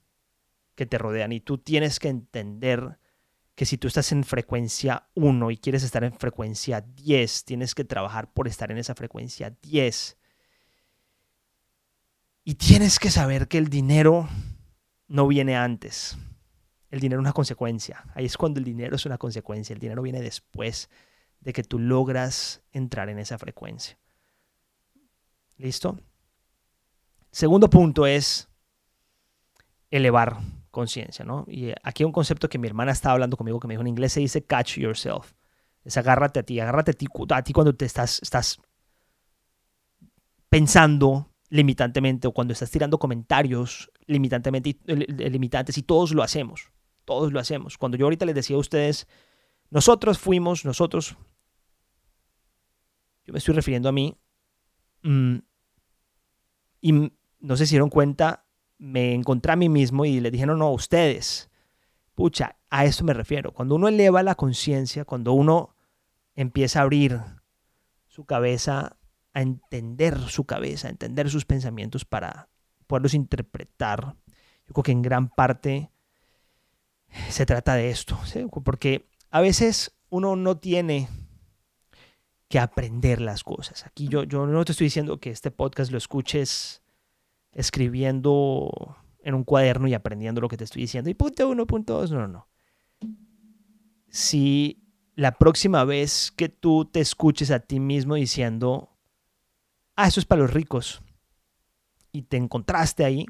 que 0.75 0.85
te 0.85 0.99
rodean 0.99 1.31
y 1.31 1.39
tú 1.39 1.57
tienes 1.57 1.97
que 1.97 2.09
entender 2.09 2.99
que 3.55 3.65
si 3.65 3.79
tú 3.79 3.87
estás 3.87 4.11
en 4.11 4.23
frecuencia 4.23 5.07
1 5.15 5.49
y 5.49 5.57
quieres 5.57 5.81
estar 5.81 6.03
en 6.03 6.13
frecuencia 6.13 6.81
10, 6.81 7.43
tienes 7.43 7.73
que 7.73 7.85
trabajar 7.85 8.31
por 8.31 8.47
estar 8.47 8.71
en 8.71 8.77
esa 8.77 8.93
frecuencia 8.93 9.57
10. 9.63 10.15
Y 12.43 12.53
tienes 12.53 12.99
que 12.99 13.09
saber 13.09 13.47
que 13.47 13.57
el 13.57 13.69
dinero 13.69 14.29
no 15.07 15.25
viene 15.25 15.57
antes. 15.57 16.15
El 16.89 16.99
dinero 16.99 17.21
es 17.21 17.23
una 17.23 17.33
consecuencia. 17.33 18.03
Ahí 18.15 18.25
es 18.25 18.37
cuando 18.37 18.59
el 18.59 18.65
dinero 18.65 18.95
es 18.95 19.05
una 19.05 19.17
consecuencia. 19.17 19.73
El 19.73 19.79
dinero 19.79 20.01
viene 20.01 20.21
después 20.21 20.89
de 21.39 21.53
que 21.53 21.63
tú 21.63 21.79
logras 21.79 22.61
entrar 22.71 23.09
en 23.09 23.19
esa 23.19 23.37
frecuencia. 23.37 23.97
¿Listo? 25.57 25.99
Segundo 27.31 27.69
punto 27.69 28.07
es 28.07 28.49
elevar 29.91 30.37
conciencia, 30.71 31.25
¿no? 31.25 31.45
Y 31.47 31.73
aquí 31.83 32.03
un 32.03 32.11
concepto 32.11 32.49
que 32.49 32.57
mi 32.57 32.67
hermana 32.67 32.91
estaba 32.91 33.13
hablando 33.13 33.37
conmigo, 33.37 33.59
que 33.59 33.67
me 33.67 33.73
dijo 33.73 33.81
en 33.81 33.87
inglés, 33.87 34.13
se 34.13 34.19
dice 34.19 34.43
catch 34.43 34.77
yourself. 34.77 35.33
Es 35.83 35.97
agárrate 35.97 36.39
a 36.39 36.43
ti, 36.43 36.59
agárrate 36.59 36.91
a 36.91 36.93
ti, 36.93 37.07
a 37.29 37.43
ti 37.43 37.53
cuando 37.53 37.75
te 37.75 37.85
estás, 37.85 38.19
estás 38.21 38.59
pensando 40.49 41.31
limitantemente 41.49 42.27
o 42.27 42.31
cuando 42.31 42.53
estás 42.53 42.69
tirando 42.69 42.99
comentarios 42.99 43.91
limitantemente, 44.05 44.77
limitantes 44.85 45.77
y 45.77 45.83
todos 45.83 46.11
lo 46.11 46.23
hacemos, 46.23 46.71
todos 47.09 47.33
lo 47.33 47.39
hacemos. 47.39 47.79
Cuando 47.79 47.97
yo 47.97 48.05
ahorita 48.05 48.27
les 48.27 48.35
decía 48.35 48.55
a 48.55 48.59
ustedes, 48.59 49.07
nosotros 49.71 50.19
fuimos, 50.19 50.63
nosotros, 50.63 51.15
yo 53.25 53.33
me 53.33 53.39
estoy 53.39 53.55
refiriendo 53.55 53.89
a 53.89 53.91
mí, 53.91 54.15
mm, 55.01 55.37
y 56.81 57.11
no 57.39 57.57
se 57.57 57.65
dieron 57.65 57.89
cuenta, 57.89 58.45
me 58.77 59.15
encontré 59.15 59.53
a 59.53 59.55
mí 59.55 59.69
mismo 59.69 60.05
y 60.05 60.19
le 60.19 60.29
dije, 60.29 60.45
no, 60.45 60.55
no, 60.55 60.71
ustedes. 60.71 61.49
Pucha, 62.13 62.59
a 62.69 62.85
esto 62.85 63.03
me 63.03 63.15
refiero. 63.15 63.55
Cuando 63.55 63.73
uno 63.73 63.87
eleva 63.87 64.21
la 64.21 64.35
conciencia, 64.35 65.03
cuando 65.03 65.33
uno 65.33 65.75
empieza 66.35 66.79
a 66.79 66.83
abrir 66.83 67.19
su 68.05 68.25
cabeza, 68.25 68.99
a 69.33 69.41
entender 69.41 70.19
su 70.29 70.45
cabeza, 70.45 70.89
a 70.89 70.91
entender 70.91 71.31
sus 71.31 71.45
pensamientos 71.45 72.05
para 72.05 72.49
poderlos 72.85 73.15
interpretar, 73.15 74.15
yo 74.67 74.73
creo 74.73 74.83
que 74.83 74.91
en 74.91 75.01
gran 75.01 75.29
parte 75.29 75.89
se 77.29 77.45
trata 77.45 77.75
de 77.75 77.89
esto. 77.89 78.19
Porque 78.63 79.09
a 79.29 79.41
veces 79.41 79.97
uno 80.09 80.35
no 80.35 80.57
tiene 80.57 81.07
que 82.47 82.59
aprender 82.59 83.21
las 83.21 83.43
cosas. 83.43 83.85
Aquí 83.85 84.07
yo, 84.07 84.23
yo 84.23 84.47
no 84.47 84.65
te 84.65 84.71
estoy 84.71 84.85
diciendo 84.85 85.19
que 85.19 85.29
este 85.29 85.51
podcast 85.51 85.91
lo 85.91 85.97
escuches 85.97 86.81
escribiendo 87.51 88.97
en 89.21 89.35
un 89.35 89.43
cuaderno 89.43 89.87
y 89.87 89.93
aprendiendo 89.93 90.41
lo 90.41 90.47
que 90.47 90.57
te 90.57 90.63
estoy 90.63 90.83
diciendo. 90.83 91.09
Y 91.09 91.13
punto 91.13 91.47
uno, 91.49 91.67
punto 91.67 91.99
dos, 91.99 92.11
no, 92.11 92.27
no. 92.27 92.47
Si 94.09 94.81
la 95.15 95.37
próxima 95.37 95.83
vez 95.83 96.31
que 96.31 96.49
tú 96.49 96.85
te 96.85 97.01
escuches 97.01 97.51
a 97.51 97.59
ti 97.59 97.79
mismo 97.79 98.15
diciendo, 98.15 98.97
ah, 99.95 100.07
eso 100.07 100.19
es 100.19 100.25
para 100.25 100.41
los 100.41 100.53
ricos, 100.53 101.01
y 102.11 102.23
te 102.23 102.37
encontraste 102.37 103.03
ahí, 103.03 103.25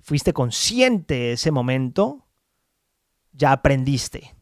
fuiste 0.00 0.32
consciente 0.32 1.14
de 1.14 1.32
ese 1.32 1.50
momento, 1.50 2.26
ya 3.32 3.52
aprendiste, 3.52 4.34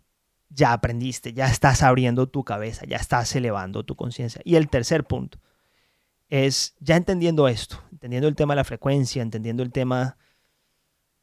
ya 0.48 0.72
aprendiste, 0.72 1.32
ya 1.32 1.46
estás 1.46 1.82
abriendo 1.82 2.28
tu 2.28 2.44
cabeza, 2.44 2.84
ya 2.86 2.96
estás 2.96 3.34
elevando 3.36 3.84
tu 3.84 3.96
conciencia. 3.96 4.40
Y 4.44 4.56
el 4.56 4.68
tercer 4.68 5.04
punto, 5.04 5.38
es 6.28 6.76
ya 6.80 6.96
entendiendo 6.96 7.48
esto, 7.48 7.82
entendiendo 7.90 8.28
el 8.28 8.36
tema 8.36 8.52
de 8.52 8.56
la 8.56 8.64
frecuencia, 8.64 9.22
entendiendo 9.22 9.62
el 9.62 9.72
tema 9.72 10.16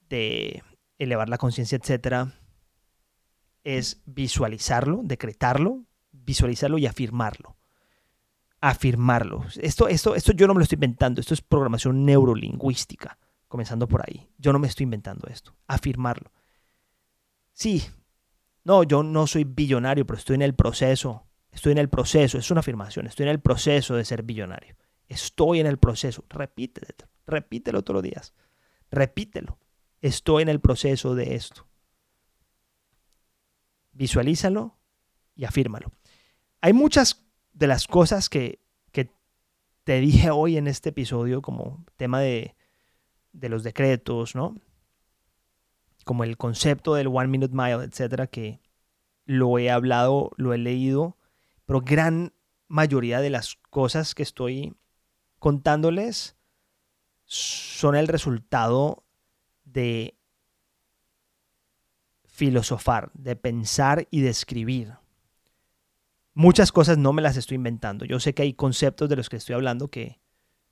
de 0.10 0.64
elevar 0.98 1.30
la 1.30 1.38
conciencia, 1.38 1.78
etcétera, 1.78 2.34
es 3.64 4.02
visualizarlo, 4.06 5.02
decretarlo, 5.04 5.84
visualizarlo 6.12 6.78
y 6.78 6.86
afirmarlo. 6.86 7.58
Afirmarlo. 8.62 9.46
Esto, 9.62 9.88
esto, 9.88 10.16
esto 10.16 10.32
yo 10.32 10.48
no 10.48 10.54
me 10.54 10.60
lo 10.60 10.64
estoy 10.64 10.78
inventando, 10.78 11.22
esto 11.22 11.34
es 11.34 11.42
programación 11.42 12.06
neurolingüística, 12.06 13.18
comenzando 13.48 13.88
por 13.88 14.02
ahí. 14.02 14.28
Yo 14.38 14.54
no 14.54 14.60
me 14.60 14.68
estoy 14.68 14.86
inventando 14.86 15.28
esto. 15.28 15.56
Afirmarlo. 15.68 16.32
Sí, 17.56 17.84
no, 18.64 18.84
yo 18.84 19.02
no 19.02 19.26
soy 19.26 19.46
billonario, 19.46 20.06
pero 20.06 20.20
estoy 20.20 20.36
en 20.36 20.44
el 20.44 20.54
proceso 20.54 21.26
Estoy 21.56 21.72
en 21.72 21.78
el 21.78 21.90
proceso, 21.90 22.38
es 22.38 22.52
una 22.52 22.60
afirmación, 22.60 23.08
estoy 23.08 23.24
en 23.24 23.30
el 23.30 23.40
proceso 23.40 23.96
de 23.96 24.04
ser 24.04 24.24
billonario. 24.24 24.76
Estoy 25.08 25.62
en 25.62 25.68
el 25.68 25.78
proceso. 25.78 26.26
Repítelo, 26.30 26.88
repítelo 27.26 27.82
todos 27.82 27.96
los 27.96 28.04
días. 28.04 28.34
Repítelo. 28.92 29.58
Estoy 30.02 30.44
en 30.44 30.50
el 30.50 30.60
proceso 30.60 31.16
de 31.16 31.36
esto. 31.36 31.66
Visualízalo 33.94 34.78
y 35.34 35.46
afírmalo. 35.46 35.94
Hay 36.60 36.74
muchas 36.74 37.26
de 37.54 37.68
las 37.68 37.88
cosas 37.88 38.28
que, 38.28 38.60
que 38.92 39.10
te 39.86 40.02
dije 40.02 40.30
hoy 40.32 40.58
en 40.58 40.68
este 40.68 40.90
episodio 40.90 41.42
como 41.42 41.86
tema 41.96 42.20
de, 42.20 42.54
de 43.32 43.48
los 43.48 43.64
decretos, 43.64 44.36
¿no? 44.36 44.58
Como 46.06 46.24
el 46.24 46.38
concepto 46.38 46.94
del 46.94 47.08
One 47.08 47.28
Minute 47.28 47.54
Mile, 47.54 47.84
etcétera, 47.84 48.28
que 48.28 48.62
lo 49.26 49.60
he 49.60 49.70
hablado, 49.70 50.32
lo 50.38 50.54
he 50.54 50.58
leído 50.58 51.18
pero 51.66 51.82
gran 51.82 52.34
mayoría 52.68 53.22
de 53.22 53.30
las 53.30 53.56
cosas 53.70 54.16
que 54.16 54.24
estoy 54.24 54.76
contándoles 55.40 56.36
son 57.26 57.96
el 57.96 58.08
resultado 58.08 59.04
de 59.64 60.18
filosofar, 62.26 63.12
de 63.14 63.36
pensar 63.36 64.08
y 64.12 64.22
de 64.22 64.30
escribir. 64.30 64.94
Muchas 66.34 66.72
cosas 66.72 66.98
no 66.98 67.14
me 67.14 67.22
las 67.22 67.38
estoy 67.38 67.56
inventando. 67.56 68.06
Yo 68.06 68.20
sé 68.20 68.34
que 68.34 68.44
hay 68.44 68.54
conceptos 68.54 69.10
de 69.10 69.16
los 69.16 69.30
que 69.30 69.38
estoy 69.38 69.56
hablando 69.56 69.88
que, 69.88 70.20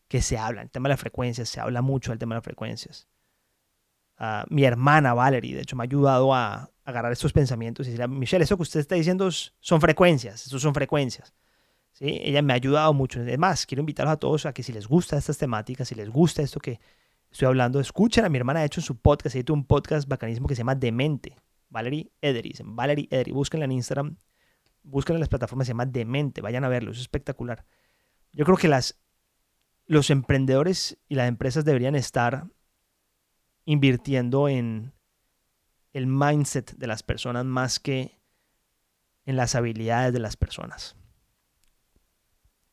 que 0.10 0.22
se 0.22 0.38
hablan. 0.38 0.65
El 0.65 0.72
tema 0.72 0.89
de 0.89 0.93
las 0.93 1.00
frecuencias, 1.00 1.50
se 1.50 1.62
habla 1.62 1.82
mucho 1.82 2.12
del 2.12 2.19
tema 2.19 2.36
de 2.36 2.38
las 2.38 2.43
frecuencias. 2.43 3.08
Ah, 4.17 4.45
mi 4.49 4.63
hermana 4.63 5.13
Valerie, 5.13 5.56
de 5.56 5.62
hecho, 5.62 5.76
me 5.76 5.84
ha 5.84 5.86
ayudado 5.86 6.34
a, 6.34 6.69
agarrar 6.86 7.12
estos 7.12 7.32
pensamientos 7.32 7.88
y 7.88 7.91
decir, 7.91 8.08
Michelle, 8.08 8.43
eso 8.43 8.58
que 8.58 8.63
usted 8.63 8.82
está 8.82 8.95
diciendo 8.95 9.30
son 9.32 9.82
frecuencias, 9.82 10.45
eso 10.45 10.60
son 10.60 10.73
frecuencias. 10.73 11.34
¿Sí? 11.93 12.19
Ella 12.23 12.41
me 12.41 12.54
ha 12.54 12.56
ayudado 12.56 12.93
mucho. 12.93 13.21
Además, 13.21 13.65
quiero 13.65 13.82
invitarlos 13.82 14.13
a 14.13 14.17
todos 14.17 14.45
a 14.45 14.54
que 14.54 14.63
si 14.63 14.73
les 14.73 14.88
gusta 14.88 15.17
estas 15.17 15.38
temáticas, 15.38 15.88
si 15.88 15.95
les 15.95 16.10
gusta 16.10 16.41
esto 16.41 16.60
que 16.60 16.80
estoy 17.32 17.47
hablando, 17.47 17.80
escuchen 17.80 18.26
a 18.26 18.30
mi 18.30 18.38
hermana, 18.38 18.62
ha 18.62 18.65
hecho 18.65 18.82
en 18.82 18.86
su 18.86 18.97
podcast, 18.97 19.36
hecho 19.36 19.54
un 19.54 19.65
podcast 19.65 20.08
bacanísimo 20.08 20.47
que 20.47 20.56
se 20.56 20.60
llama 20.60 20.76
Demente, 20.76 21.38
Valerie 21.69 22.12
Edery, 22.21 22.54
Valerie 22.63 23.08
Edery, 23.12 23.32
búsquenla 23.32 23.65
en 23.65 23.71
Instagram, 23.73 24.17
búsquenla 24.84 25.17
en 25.17 25.21
las 25.21 25.30
plataformas, 25.30 25.67
se 25.67 25.71
llama 25.71 25.86
Demente, 25.86 26.41
vayan 26.41 26.63
a 26.63 26.69
verlo, 26.69 26.91
es 26.91 26.99
espectacular. 26.99 27.63
Yo 28.32 28.43
creo 28.45 28.58
que 28.58 28.69
los 29.86 30.10
emprendedores 30.10 30.97
y 31.08 31.15
las 31.15 31.28
empresas 31.28 31.63
deberían 31.63 31.95
estar 31.95 32.47
invirtiendo 33.65 34.47
en, 34.47 34.93
el 35.93 36.08
mindset 36.08 36.76
de 36.76 36.88
las 36.88 37.04
personas 37.04 37.45
más 37.45 37.80
que 37.80 38.19
en 39.26 39.36
las 39.36 39.56
habilidades 39.56 40.12
de 40.12 40.19
las 40.19 40.36
personas. 40.36 40.95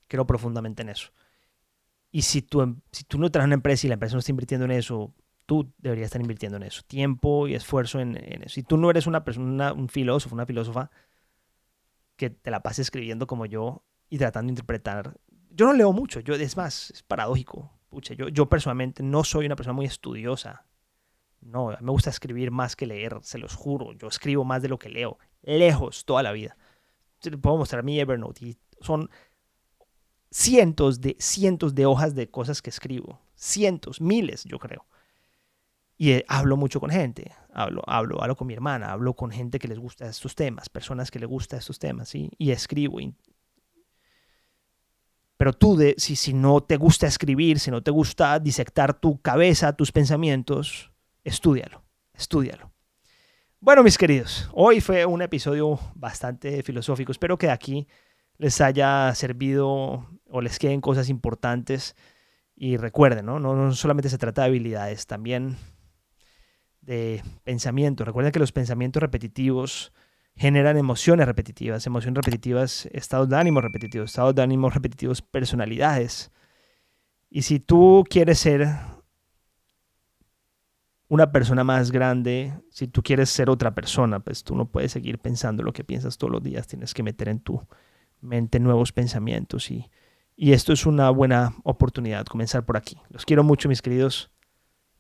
Creo 0.09 0.27
profundamente 0.27 0.83
en 0.83 0.89
eso. 0.89 1.11
Y 2.11 2.23
si 2.23 2.43
tú, 2.43 2.63
em, 2.63 2.81
si 2.91 3.05
tú 3.05 3.19
no 3.19 3.31
traes 3.31 3.47
una 3.47 3.55
empresa 3.55 3.87
y 3.87 3.89
la 3.89 3.95
empresa 3.95 4.17
no 4.17 4.19
está 4.19 4.33
invirtiendo 4.33 4.65
en 4.65 4.73
eso, 4.73 5.15
tú 5.47 5.73
deberías 5.79 6.07
estar 6.07 6.21
invirtiendo 6.21 6.57
en 6.57 6.65
eso. 6.65 6.83
Tiempo 6.83 7.47
y 7.47 7.55
esfuerzo 7.55 8.01
en, 8.01 8.17
eso. 8.17 8.49
Si 8.49 8.63
tú 8.65 8.77
no 8.77 8.91
eres 8.91 9.07
una 9.07 9.23
persona, 9.23 9.73
un 9.73 9.89
filósofo, 9.89 10.35
una 10.35 10.47
filósofa 10.47 10.91
que 12.17 12.31
te 12.31 12.51
la 12.51 12.63
pase 12.63 12.83
escribiendo 12.83 13.27
como 13.27 13.47
yo 13.47 13.85
y 14.09 14.19
tratando 14.19 14.49
de 14.49 14.53
interpretar. 14.53 15.21
Yo 15.51 15.67
no 15.67 15.73
leo 15.73 15.93
mucho, 15.93 16.21
yo, 16.21 16.35
es 16.35 16.57
más, 16.57 16.91
es 16.91 17.03
paradójico. 17.03 17.71
Pucha, 17.91 18.15
yo, 18.15 18.29
yo 18.29 18.49
personalmente 18.49 19.03
no 19.03 19.25
soy 19.25 19.47
una 19.47 19.57
persona 19.57 19.75
muy 19.75 19.87
estudiosa 19.87 20.65
no, 21.41 21.77
me 21.81 21.91
gusta 21.91 22.11
escribir 22.11 22.51
más 22.51 22.77
que 22.77 22.87
leer, 22.87 23.19
se 23.23 23.39
los 23.39 23.55
juro. 23.55 23.93
Yo 23.93 24.09
escribo 24.09 24.45
más 24.45 24.63
de 24.63 24.69
lo 24.69 24.79
que 24.79 24.89
leo, 24.89 25.19
lejos 25.43 26.05
toda 26.05 26.23
la 26.23 26.33
vida. 26.33 26.57
Te 27.21 27.37
puedo 27.37 27.57
mostrar 27.57 27.83
mi 27.83 27.99
Evernote 27.99 28.57
son 28.81 29.11
cientos 30.31 31.01
de 31.01 31.17
cientos 31.19 31.75
de 31.75 31.87
hojas 31.87 32.15
de 32.15 32.31
cosas 32.31 32.63
que 32.63 32.71
escribo, 32.71 33.21
cientos, 33.35 34.01
miles, 34.01 34.45
yo 34.45 34.59
creo. 34.59 34.87
Y 35.97 36.13
eh, 36.13 36.25
hablo 36.29 36.57
mucho 36.57 36.81
con 36.81 36.91
gente, 36.91 37.31
hablo, 37.53 37.83
hablo, 37.87 38.23
hablo 38.23 38.37
con 38.37 38.47
mi 38.47 38.55
hermana, 38.55 38.91
hablo 38.91 39.15
con 39.15 39.31
gente 39.31 39.59
que 39.59 39.69
les 39.69 39.79
gusta 39.79 40.09
estos 40.09 40.35
temas, 40.35 40.71
personas 40.71 41.11
que 41.11 41.19
les 41.19 41.29
gusta 41.29 41.59
estos 41.59 41.79
temas, 41.79 42.09
¿sí? 42.09 42.31
Y 42.39 42.53
escribo. 42.53 42.99
Pero 45.37 45.53
tú, 45.53 45.77
de, 45.77 45.95
si, 45.99 46.17
si 46.17 46.33
no 46.33 46.63
te 46.63 46.77
gusta 46.77 47.07
escribir, 47.07 47.59
si 47.59 47.71
no 47.71 47.83
te 47.83 47.91
gusta 47.91 48.39
disectar 48.39 48.99
tu 48.99 49.21
cabeza, 49.21 49.75
tus 49.75 49.93
pensamientos, 49.93 50.90
Estúdialo, 51.25 51.83
estúdialo. 52.15 52.73
Bueno, 53.61 53.83
mis 53.83 53.99
queridos, 53.99 54.49
hoy 54.53 54.81
fue 54.81 55.05
un 55.05 55.21
episodio 55.21 55.79
bastante 55.95 56.63
filosófico. 56.63 57.13
Espero 57.13 57.37
que 57.37 57.51
aquí 57.51 57.87
les 58.39 58.59
haya 58.63 59.15
servido 59.15 60.09
o 60.31 60.41
les 60.41 60.59
queden 60.59 60.81
cosas 60.81 61.11
importantes. 61.11 61.95
Y 62.57 62.79
recuerden, 62.79 63.27
¿no? 63.27 63.39
No, 63.39 63.73
solamente 63.73 64.09
se 64.09 64.17
trata 64.17 64.43
de 64.43 64.49
habilidades, 64.49 65.07
también 65.07 65.57
de 66.81 67.23
pensamiento. 67.45 68.05
Recuerden 68.07 68.33
que 68.33 68.39
los 68.39 68.53
pensamientos 68.53 69.03
repetitivos 69.03 69.93
generan 70.37 70.79
emociones 70.79 71.27
repetitivas, 71.27 71.87
emociones 71.87 72.17
repetitivas, 72.17 72.87
estados 72.93 73.29
de 73.29 73.37
ánimo 73.37 73.61
repetitivos, 73.61 74.11
estados 74.11 74.35
de 74.35 74.43
ánimo 74.43 74.71
repetitivos, 74.71 75.21
personalidades. 75.21 76.31
Y 77.29 77.43
si 77.43 77.61
tú 77.61 78.05
quieres 78.09 78.39
ser 78.39 78.69
una 81.11 81.33
persona 81.33 81.65
más 81.65 81.91
grande, 81.91 82.55
si 82.71 82.87
tú 82.87 83.03
quieres 83.03 83.31
ser 83.31 83.51
otra 83.51 83.75
persona, 83.75 84.21
pues 84.21 84.45
tú 84.45 84.55
no 84.55 84.67
puedes 84.71 84.93
seguir 84.93 85.19
pensando 85.19 85.65
lo 85.65 85.73
que 85.73 85.83
piensas 85.83 86.17
todos 86.17 86.33
los 86.33 86.41
días, 86.41 86.69
tienes 86.69 86.95
que 86.95 87.03
meter 87.03 87.29
en 87.29 87.41
tu 87.41 87.67
mente 88.21 88.61
nuevos 88.61 88.93
pensamientos 88.93 89.73
y, 89.73 89.91
y 90.37 90.53
esto 90.53 90.73
es 90.73 90.87
una 90.87 91.11
buena 91.11 91.53
oportunidad, 91.65 92.27
comenzar 92.27 92.65
por 92.65 92.77
aquí. 92.77 92.97
Los 93.09 93.27
quiero 93.27 93.43
mucho, 93.43 93.69
mis 93.69 93.83
queridos. 93.83 94.31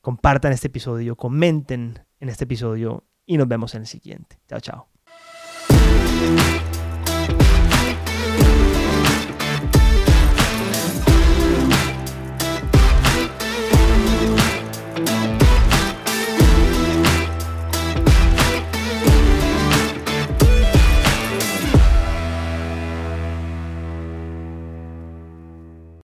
Compartan 0.00 0.52
este 0.52 0.66
episodio, 0.66 1.14
comenten 1.14 2.00
en 2.18 2.28
este 2.28 2.42
episodio 2.42 3.04
y 3.24 3.36
nos 3.38 3.46
vemos 3.46 3.76
en 3.76 3.82
el 3.82 3.86
siguiente. 3.86 4.40
Chao, 4.48 4.58
chao. 4.60 4.88